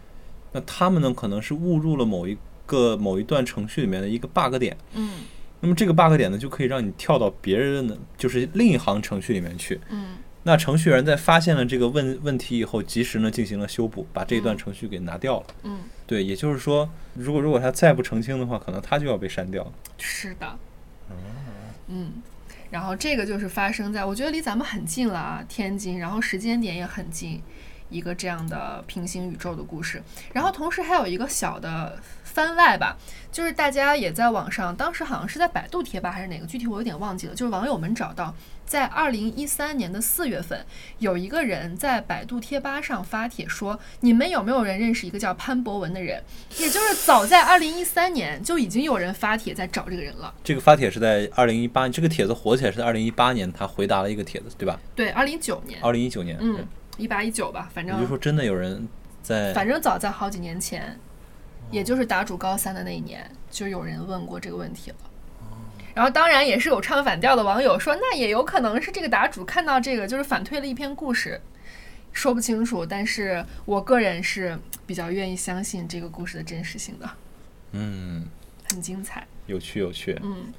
[0.53, 5.11] 那他们呢可能是误入了某一个某一段程序里面的一个 bug 点，嗯
[5.61, 9.81] 那么这个 bug 点呢就可以让你跳到别人的就是另一行程序里面去。
[9.91, 15.47] 嗯那程序员在发现了这个问问题以后，及时呢进行了修补，把这一段程序给拿掉了。
[15.65, 19.73] 嗯，对，也就是说，如果如果他再不澄清的话，可能他就要被删掉了。
[19.99, 20.59] 是的。
[21.89, 22.13] 嗯。
[22.71, 27.43] 然后这个就是发生在我觉得离咱们很近了啊，天津，然后时间点也很近，
[27.89, 30.03] 一个这样的平行宇宙的故事。
[30.33, 32.97] 然后同时还有一个小的番外吧，
[33.33, 37.35] 就是大家也在网上，当时好像是在百度贴吧还是哪个，具体我有点忘记了。
[37.35, 38.35] 就是网友们找到，
[38.67, 40.67] 在二零一三年的四月份，
[40.99, 46.23] 有一个人在百度贴吧上发帖说：“你们有没有人认识一个叫潘博文的人？”
[46.59, 50.35] 也就是早在二零一三年就已经有人发帖在找这个人了。
[50.45, 54.79] 这个发帖是在二零一八，这个帖子火起来是在二零一八年，他回答了一个帖子，对吧？
[54.95, 56.67] 对，二零一九年，二零一九年，嗯，
[56.97, 58.87] 一八一九吧，反正比如说真的有人
[59.23, 60.99] 在反正早在好几年前。
[61.69, 64.97] 也就是答主高三的那一年，就有人问过这个问题了。
[65.95, 71.41] 然后当然也是有唱反调的网友说，那也有可能是这个答主看到这个就是反推了一篇故事，
[72.13, 72.87] 说不清楚。
[72.87, 77.11] 但是我个人是比较愿意相信这个故事的真实性的，
[77.73, 78.25] 嗯，
[78.71, 79.27] 很精彩。
[79.47, 80.17] 有趣有趣。
[80.23, 80.53] 嗯，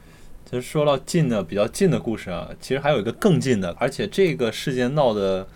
[0.43, 5.47] 其实说到近的比较近的故事啊，其实还有一个更近的，而且这个事件闹得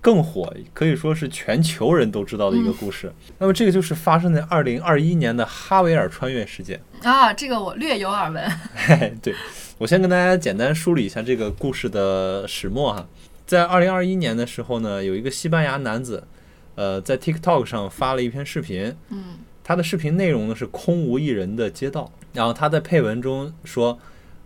[0.00, 3.12] 更火，可以说是全球人都知道的一个故事。
[3.38, 6.80] 那么这个就是发生在二零二一年的哈维尔穿越事件。
[7.02, 8.50] 啊，这个我略有耳闻。
[8.74, 9.34] 嘿嘿，对
[9.78, 13.06] 我先跟大家简单梳理一下这个故事的始末哈。
[13.46, 16.24] 在二零二一年的时候呢，有一个西班牙男子，
[16.76, 23.98] 呃，在 TikTok 上发了一篇视频，嗯他的视频内容呢是空无一人的街道，然后他在配文中说，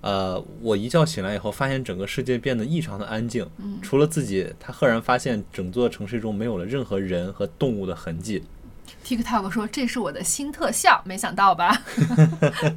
[0.04, 8.42] 呃，我一觉醒来以后，发现整个世界变得异常的安静，嗯除了自己，他赫然发现整座城市中没有了任何人和动物的痕迹。
[9.02, 11.80] ，TikTok 说这是我的新特效，没想到吧？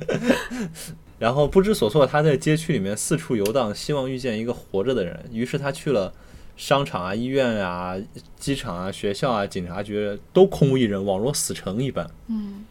[1.20, 5.26] 然后不知所措，他在街区里面四处游荡，希望遇见一个活着的人。
[5.30, 6.14] 于是他去了
[6.56, 7.98] 商场啊、医院啊、
[8.38, 12.10] 机场啊、学校啊、警察局，都空无一人，宛若死城一般。
[12.30, 12.64] 嗯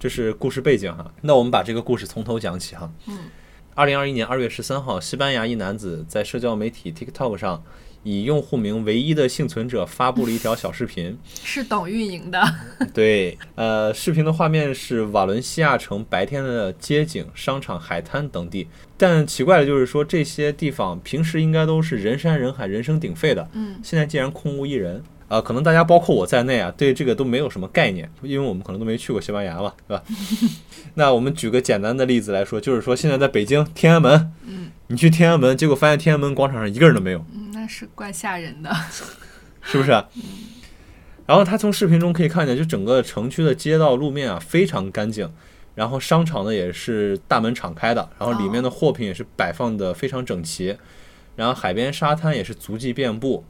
[0.00, 1.12] 这是故事背景哈。
[1.20, 2.90] 那我们把这个故事从头讲起哈。
[3.06, 3.18] 嗯
[3.78, 7.62] 二零二一年二月十三号，西班牙一男子在社交媒体 TikTok 上，
[8.02, 11.16] 以用户名唯一的幸存者发布了一条小视频。
[11.44, 12.42] 是懂运营的。
[12.92, 18.66] 对，呃，视频的画面是瓦伦西亚城白天的街景、商场、海滩等地。
[18.96, 25.00] 但奇怪的就是说，这些地方平时应该都是人山人海、人声鼎沸的，嗯现在竟然空无一人。
[25.28, 30.02] 啊、可能大家包括我在内啊，对这个都没有什么概念，因为我们可能都没去过西班牙嘛，对吧？
[30.94, 38.74] 那我们举个简单的例子来说，就是说现在在北京天安门，嗯你去天安门，结果发现天安门广场上一个人都没有，嗯，那是怪吓人的。
[39.60, 39.90] 是不是？
[41.26, 45.30] 然后他从视频中可以看见，就整个城区的街道路面啊非常干净，
[45.74, 50.78] 然后商场呢也是大门敞开的，然后里面的货品也是摆放的非常整齐，
[51.36, 53.44] 然后海边沙滩也是足迹遍布，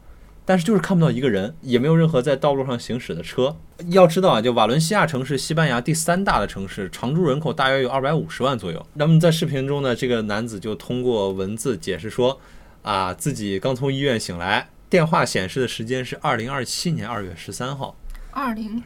[0.49, 3.55] 但是就是看不到一个人，也没有任何在道路上行驶的车。
[3.91, 8.87] 要知道啊，就瓦伦西亚城是西班牙第三大的城市，常住人口大约有二百五十万左右。
[8.95, 12.41] 那么在视频中呢，这个男子就通过文字解释说，
[12.81, 17.95] 啊，自己刚从医院醒来，电话显示的时间是二零二七年二月十三号，
[18.31, 18.83] 二零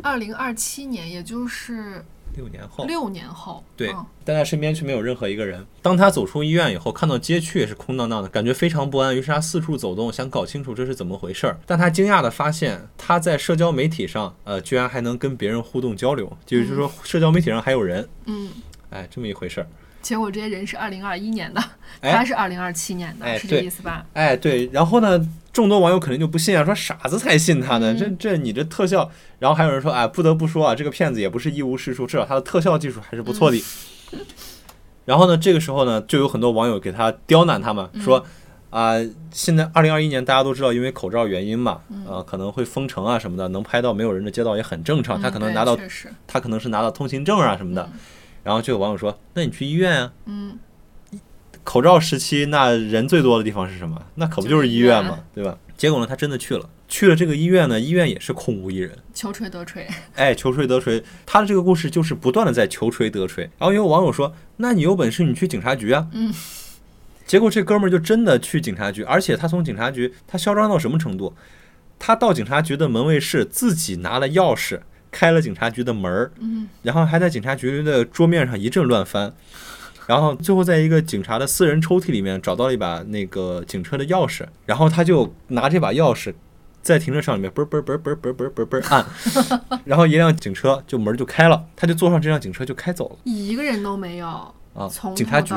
[0.00, 2.04] 二零二七年，也就是
[2.36, 2.84] 六年后。
[2.84, 3.64] 六年后。
[3.76, 5.64] 对嗯，但他身边却没有任何一个人。
[5.82, 9.16] 当他走出医院以后，看到街区也是空荡荡的，感觉非常不安。
[9.16, 11.58] 于是他四处走动，想搞清楚这是怎么回事儿。
[11.66, 18.50] 但他惊讶地发现，他在社交媒体上，呃，居然还能跟别人互动交流，就是说社交媒体上还有人，嗯，
[18.90, 19.66] 哎，这么一回事儿。
[20.02, 21.64] 结果这些人是二零二一年的，
[22.00, 24.04] 哎他是二零二七年的，哎是这意思吧？
[24.12, 25.18] 哎，对，然后呢，
[25.54, 33.64] 众多网友肯定就不信啊，说傻子才信他呢，这这你这特效，然后还有人说，哎，不得不说啊，这个骗子也不是一无是处，至少他的特效技术还是不错的。
[35.06, 38.26] 然后呢，这个时候呢，就有很多网友给他刁难他们，说
[38.70, 38.94] 啊、
[39.30, 45.22] 现在二零二一年大家都知道，因为口罩原因嘛，呃，可能会封城啊什么的，能拍到没有人的街道也很正常。
[45.22, 45.78] 他可能拿到，
[46.26, 47.88] 他可能是拿到通行证啊什么的。
[48.42, 50.58] 然后就有网友说，那你去医院啊，嗯，
[51.64, 54.00] 口罩时期，那人最多的地方是什么？
[54.14, 55.58] 那可不就是医院就是医嘛，对吧？
[55.76, 58.96] 结果呢，他真的去了，去了这个医院呢，医院也是空无一人。
[59.12, 63.44] 求锤得锤， 哎，求锤得锤，他的这个故事就是不断的在求锤得锤。
[63.58, 66.32] 然后有网友说：“那你有本事你去警察局啊！”嗯。
[67.26, 71.34] 结果这哥们儿就真的去警察局，而且他从警察局，他嚣张到什么程度？
[71.98, 74.78] 他到警察局的门卫室，自己拿了钥匙
[75.10, 79.32] 开了警察局的门儿，嗯，然后还在警察局的桌面上一阵乱翻，
[80.06, 86.34] 然后最后在一个警察的私人抽屉里面找到了一把那个警车的钥匙，然后他就拿这把钥匙
[86.82, 89.06] 在停车场里面嘣嘣嘣嘣嘣嘣嘣嘣按，
[89.86, 94.26] 然后一辆警车就门就开了，他就坐上这辆警车就开走了一个人都没有，
[94.74, 95.54] 啊从，警察局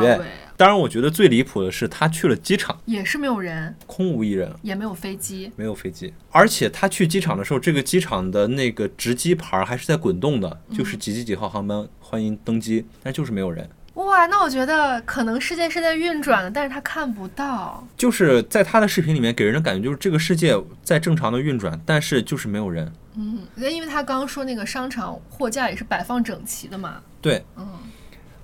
[0.56, 4.52] 当然，我觉得最离谱的是他去了机场，也是没有人，空无一人。
[4.62, 13.70] 也没有飞机，没有飞机，而且他去机场的时候，这个机场的那个值机牌还是在滚动的，就是几几几号航班欢迎登机，但就是没有人。
[13.98, 17.84] 哇，那我觉得可能世界是在运转的，但是他看不到。
[17.98, 22.92] 就是在他的视频里面给人的感觉就是这个世界在正常的运转，但是就是没有人。
[23.16, 27.02] 嗯，因为他刚刚说那个商场货架也是摆放整齐的嘛。
[27.20, 27.68] 对，嗯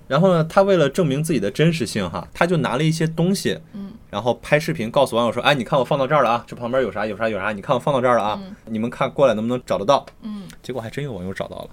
[0.08, 10.06] 然后呢，他为了证明自己的真实性哈，他就拿了一些东西，嗯，然后拍视频告诉网友说，哎，你看我放到这儿了啊，这旁边有啥有啥有啥，你看我放到这儿了啊，嗯你们看过来能不能找得到？
[10.24, 11.70] 嗯，结果还真有网友找到了。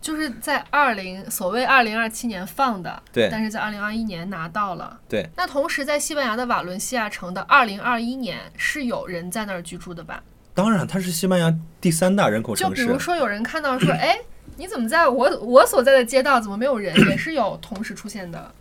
[0.00, 4.98] 就是在二零所谓二零二七年放的，对但是在二零二一年拿到了。
[5.08, 10.22] 对，那同时在西班牙的瓦伦西亚城的二零二一年是有人在那儿居住的吧？
[10.54, 12.98] 当然，它是西班牙第三大人口城市就比如。
[12.98, 14.18] 说有人看到说， 哎，
[14.56, 16.94] 你怎么在我我所在的街道怎么没有人？
[17.08, 18.52] 也是有同时出现的。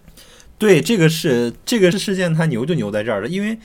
[0.58, 3.58] 对，这个是这个事件，它牛就牛在这儿了，因为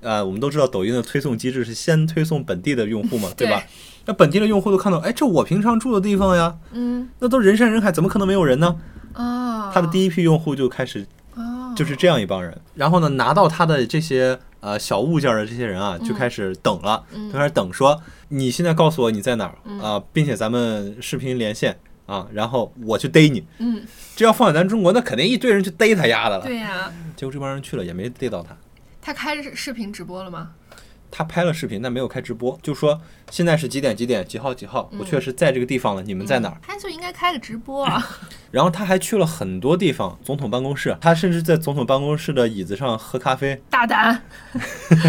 [0.00, 3.62] 呃，我们都知道抖音的推送机制是先推送本地的用户嘛，对吧？
[4.10, 8.76] 那本地的用户都看到，哎，这我平常住的地方呀，嗯那都人山人海，怎么可能没有人呢？
[9.12, 11.06] 啊，他的第一批用户就开始
[11.36, 19.44] 哦，就是这样一帮人，然后呢，拿到他的这些呃小物件的这些人啊，就开始等了，嗯就开始等说，你现在告诉我你在哪
[19.80, 23.46] 啊、并且咱们视频连线啊，然后我去逮你。
[23.58, 23.80] 嗯，
[24.16, 26.44] 这要放在咱中国，那肯定一堆人去逮他丫的了。
[26.44, 28.56] 对呀、结果这帮人去了也没逮到他，
[29.00, 30.50] 他开视视频直播了吗？
[31.10, 33.00] 他拍了视频，但没有开直播，就说
[33.30, 36.56] 现在是几点几点几号几号，我确实在这个地方了，你们在哪儿？
[36.62, 38.06] 他就应该开个直播啊！
[38.52, 44.22] 然后他还去了很多地方，总统办公室，他甚至在总统办公室的椅子上喝咖啡，大胆，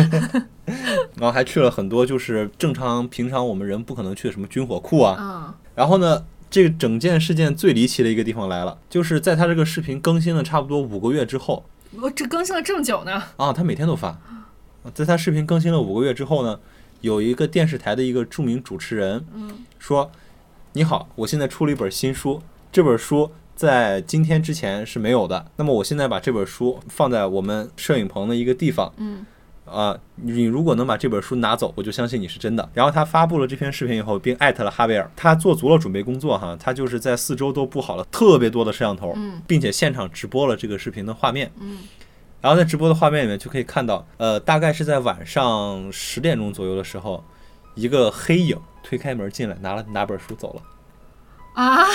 [1.16, 5.18] 然后还去了很多就是正常平常我们人不可能去的什么军火库啊。
[5.20, 5.54] 嗯。
[5.76, 11.66] 然后呢，这个整件事件最离奇的一个地方来了，就是在他这个视频更新了差不多五个月之后。
[12.00, 14.20] 我这更新了这么久呢，啊，他每天都发。
[14.94, 16.60] 在他视频更新了五个月之后呢，
[17.02, 20.12] 有一个电视台的一个著名主持人嗯说
[20.74, 25.46] ：“你好，我现在出了一本新书，这本书在今天之前是没有的。
[25.58, 29.26] 那么我现在把这本书放在我们摄影棚的一个地方，嗯
[29.66, 32.68] 啊，你如果能把这本书拿走，我就相信你是真的。
[32.74, 41.52] 然后他发布了这篇视频以后，并艾特了哈维尔，他做足了准备工作哈，他就是在四周都布好了特别多的摄像头，嗯并且现场直播了这个视频的画面。
[41.60, 41.78] 嗯
[42.42, 47.24] 然后在直播的画面里面就可以看到，呃，大概是在晚上十点钟左右的时候，
[47.76, 50.62] 一个黑影推开门进来，拿了拿本书走了。
[51.54, 51.86] 啊，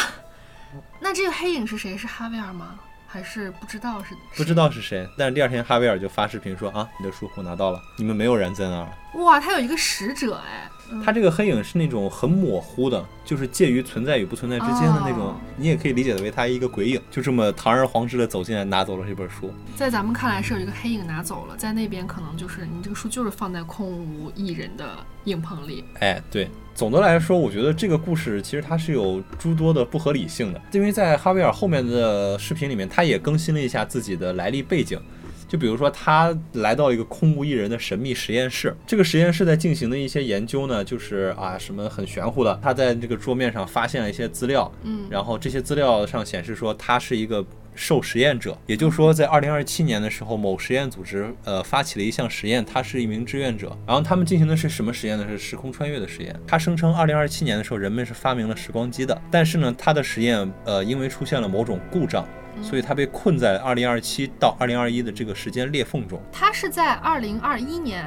[1.01, 1.99] 那这个黑影是谁？
[1.99, 2.79] 是哈维尔吗？
[3.09, 4.15] 还是不知道是？
[4.37, 4.55] 不知。
[4.55, 8.89] 道是谁，但是第二天哈维尔就发视频说啊，你的书我拿到了，你们没有人在那儿。
[9.23, 19.51] 哇，他有一个使者哎，嗯它这个黑影是那种很模糊的，就是介于存在与不存在之间的那种，哦你也可以理解为它一个鬼影，就这么堂而皇之的走进来拿走了这本书。
[19.75, 25.85] 在咱们看来是有一个黑影拿走了，在那边可能就是你这个书就是放在空无一人的影棚里。
[26.01, 35.01] 哎，对，总的来说，我觉得这个故事其实它是有诸多的不合理性的，因为在哈维尔后面的视频里面，他也更新了一下自己的来历背景。
[35.49, 42.59] 就比如说，他来到一个空无一人的神秘实验室，这个实验室在进行的一些研究呢，就是啊什么很玄乎的。
[42.63, 47.45] 他在这个桌面上发现了一些资料，嗯然后这些资料上显示说他是一个
[47.75, 55.27] 受实验者，也就是说，在二零二七年的时候，某实验组织呃发起了一项实验，他是一名志愿者，然后他们进行的是什么实验呢？
[55.29, 56.35] 是时空穿越的实验。
[56.47, 62.27] 他声称二零二七年的时候，人们是发明了时光机的，但是呢，他的实验呃因为出现了某种故障。
[62.63, 66.21] 所以他被困在二零二七到二零二一的这个时间裂缝中。
[66.33, 68.07] 他是在二零二一年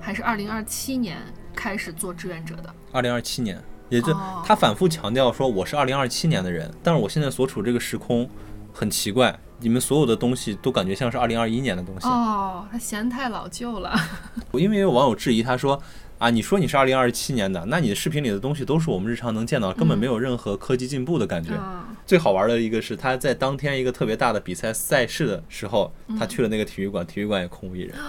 [0.00, 1.18] 还是二零二七年
[1.54, 2.74] 开始做志愿者的？
[2.92, 8.28] 二零二七年，也就哦他反复强调说我是二零二七年的人，但是我现在所处这个时空
[8.72, 12.06] 很奇怪，你们所有的东西都感觉像是二零二一年的东西。
[12.06, 13.94] 哦，他嫌太老旧了。
[14.54, 15.80] 因为有网友质疑他说。
[16.20, 21.52] 啊，你说你是二零二七年的，那你的视频里的东西都是我们日常能见到，根本没有任何科技进步的感觉。
[21.54, 27.96] 嗯最好玩的一个是他在当天一个特别大的比赛赛事的时候，他去了那个体育馆，体育馆也空无一人。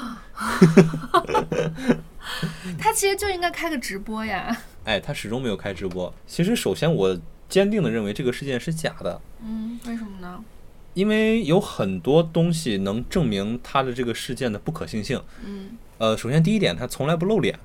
[2.80, 4.58] 他其实就应该开个直播呀。
[4.86, 6.12] 哎，他始终没有开直播。
[6.26, 7.16] 其实，首先我
[7.48, 10.44] 坚定的认为这个事件是假的，嗯，为什么呢？
[10.96, 15.22] 因为有很多东西能证明他的这个事件的不可信性。
[15.46, 17.60] 嗯，呃，首先第一点，他从来不露脸，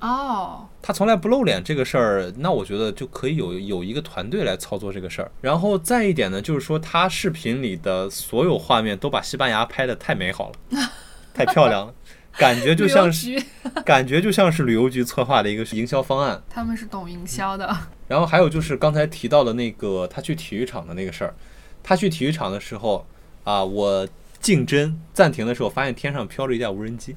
[0.00, 5.30] 哦，他从来不露脸这个事儿，那我觉得就可以有有一个团队来操作这个事儿。
[5.40, 10.90] 然后再一点呢，就是说他视频里的所有画面都把西班牙拍的太美好了，
[11.34, 11.94] 太漂亮了，
[12.38, 13.42] 感觉就像是
[13.84, 16.42] 感觉就像是旅游局策划的一个营销方案。
[16.48, 17.76] 他们是懂营销的。
[18.08, 21.34] 然后还有就是刚才提到的那个他去体育场的那个事儿，
[21.82, 23.06] 他去体育场的时候
[23.44, 24.08] 啊，我
[24.40, 27.14] 竞争暂停的时候，发现天上飘着一架无人机。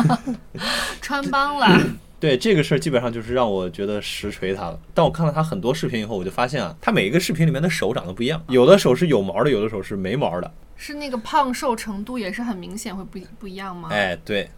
[1.02, 1.80] 穿帮了，
[2.18, 4.80] 对这个事儿，基本上就是让我觉得实锤他了。
[4.94, 10.50] 但我看了他很多视频以后，我就发现啊，他每一个视频里面的手长得不一样，有的手是有毛的，有的手是没毛的。
[10.76, 13.88] 是那个胖瘦程度也是很明显会不不一样吗？
[13.92, 14.50] 哎，对，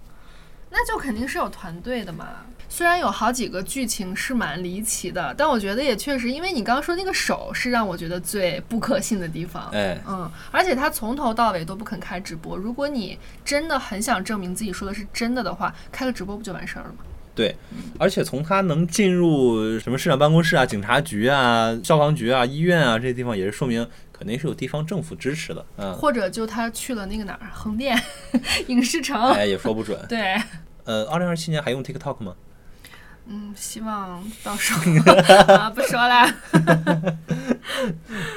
[0.71, 2.29] 那就肯定是有团队的嘛。
[2.71, 9.69] 虽然有好几个剧情是蛮离奇的，但我觉得也确实，因为你刚刚说那个手是让我觉得最不可信的地方。
[9.73, 12.57] 哎，嗯，而且他从头到尾都不肯开直播。
[12.57, 17.05] 如果你真的很想证明自己说的是真的的话，开个直播不就完事儿了吗？
[17.39, 17.55] 对，
[18.01, 25.65] 而且从他能进入什么市长办公室啊、警察局啊、消防局啊、医院啊这些地方，也是说明肯定是有地方政府支持的。
[25.77, 27.97] 嗯，或者就他去了那个哪儿，横店
[28.67, 29.31] 影视城。
[29.31, 29.97] 哎，也说不准。
[30.09, 30.35] 对，
[30.83, 32.35] 呃，二零二七年还用 TikTok 吗？
[33.31, 34.81] 嗯，希望到时候
[35.55, 36.35] 啊，不说啦。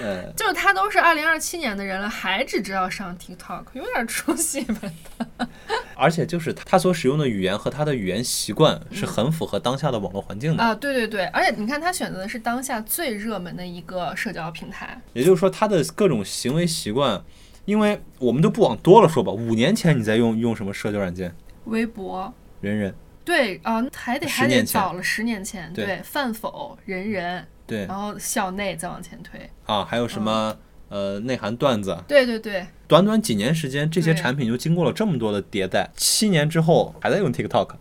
[0.01, 5.47] 呃， 就是他都是二零二七年的人了，还只知道上 TikTok，有点出息吧？
[5.95, 10.63] 而且就是他所使用的语言和他的语言习惯是很符合当下的网络环境的。
[10.63, 14.99] 啊，对对对，而且你看他选择的是当下最热门的一个社交平台。
[15.13, 17.23] 也就是说，他的各种行为习惯，
[17.65, 21.33] 因为我们就不往多了说吧，五年前你在用用什么社交软件？
[21.65, 22.93] 微博，人人，
[23.31, 25.85] 对啊，还得还得早了十年前，对。
[25.85, 27.85] 对，饭否、人人，对。
[27.85, 30.53] 然后校内再往前推，啊，还有什么
[30.89, 37.75] 呃内涵段子，对对对，短短几年时间，这些产品就经过了这么多的迭代，七年之后还在用 TikTok。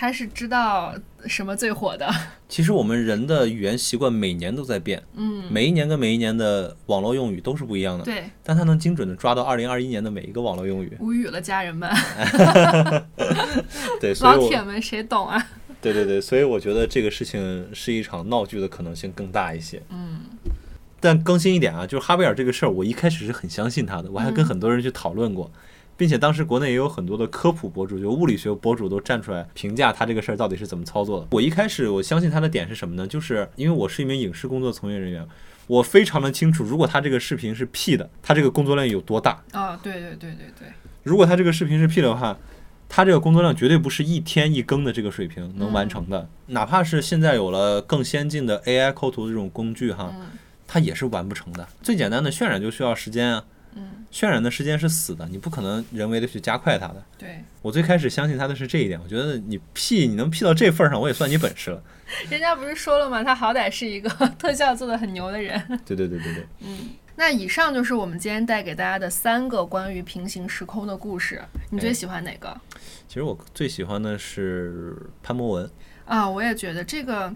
[0.00, 0.94] 他是知道
[1.26, 2.10] 什么最火的，
[2.48, 10.96] 其实我们人的语言习惯每年都在变，嗯，每一年跟每一年的网络用语都是不一样的，对，但他能精准的抓到二零二一年的每一个网络用语。
[11.00, 11.90] 无语了，家人们，
[14.00, 15.46] 对，所以我老铁们，谁懂啊？
[15.82, 19.82] 对对对，所以我觉得这个事情是一场闹剧的可能性更大一些。
[19.90, 20.20] 嗯，
[20.98, 24.46] 但更新一点啊，就是哈维尔这个事儿，我一开始是很相信他的，我还跟嗯。
[24.46, 25.52] 很多人去讨论过，
[26.00, 31.26] 并且当时国内也有很多的科普博主，就物理学博主都站出来评价他这个事儿到底是怎么操作的。
[31.32, 33.06] 我一开始我相信他的点是什么呢？
[33.06, 35.28] 就是因为我是一名影视工作从业人员，
[35.66, 39.44] 我非常的清楚，如果他这个视频是 P 的，他这个工作量有多大。
[39.52, 40.68] 啊，对对对对对，
[41.02, 42.34] 如果他这个视频是 P 的话，
[42.88, 46.26] 他这个工作量绝对不是一天一更的这个水平能完成的。
[46.46, 50.26] 哪怕是现在有了更先进的 AI 抠图的这种工具哈，嗯
[50.66, 51.68] 它也是完不成的。
[51.82, 53.50] 最简单的渲染就需要时间啊，嗯，
[54.12, 57.04] 渲染的时间是死的，你不可能人为的去加快它的。
[57.16, 61.82] 对，我最开始相信他的是这一点，我觉得你 P 你能 P 到这份儿上，我也算你本事了。
[62.28, 63.22] 人家不是说了吗？
[63.22, 65.62] 他好歹是一个 特效做的很牛的人。
[65.86, 71.40] 对对对对对，嗯，那以上就是我们今天带给大家的三个关于平行时空的故事。
[71.70, 72.60] 你最哎喜欢哪个？
[73.06, 75.70] 其实我最喜欢的是潘博文。
[76.04, 77.32] 啊，我也觉得这个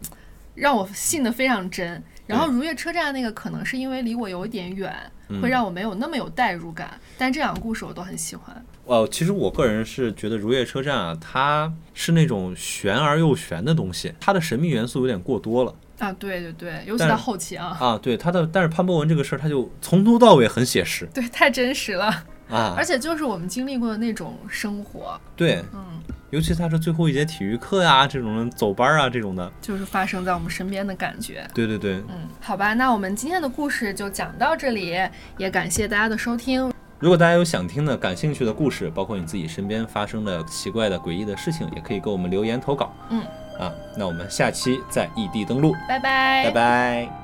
[0.57, 2.03] 让我信的非常真。
[2.27, 4.95] 然后如月车站那个可能是因为离我有一点远，
[5.29, 6.99] 嗯会让我没有那么有代入感。
[7.19, 8.65] 但这两个故事我都很喜欢。
[8.87, 17.99] 哦，其实我个人是觉得《如月车站》啊，它是那种玄而又玄的东西，它的神秘元素有点过多了啊，对对对，尤其到后期啊，啊。
[18.03, 22.85] 对它的，但是潘博文这个事儿，他就从头到尾很写实对，太真实了，啊而。
[22.85, 25.85] 且就是我们经历过的那种生活，对，嗯，
[26.31, 29.51] 尤其他是最后一节体育课呀，这种走班儿啊这种的。
[29.61, 31.49] 就是发生在我们身边的感觉。
[31.55, 34.95] 对对对，嗯，好吧，那我们今天的故事就讲到这里，
[35.39, 36.71] 也感谢大家的收听。
[37.01, 42.95] 如果大家有想听的、感兴趣的故事，包括你自己身边发生的奇怪的、诡异的事情，也可以给我们留言投稿。
[43.11, 43.23] 嗯，
[43.59, 47.24] 啊，那我们下期再异地登录，拜拜，拜拜。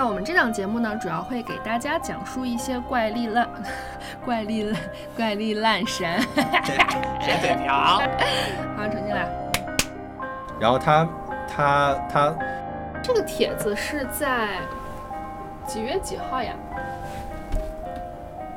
[0.00, 3.46] 那我们这档节目呢，主要会给大家讲述一些怪力烂、
[4.24, 4.80] 怪力烂、
[5.14, 6.18] 怪力烂神。
[7.20, 7.74] 谁嘴瓢？
[7.74, 9.28] 好，重新来。
[10.58, 11.06] 然后他
[11.46, 12.34] 他他
[13.02, 14.60] 这个帖子是在
[15.66, 16.54] 几月几号呀？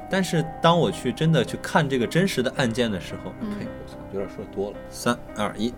[0.10, 4.78] 但是当我去真的去看这个真实的案件的时候，嗯呸，我操，有点说多了。
[4.90, 5.74] 三二一，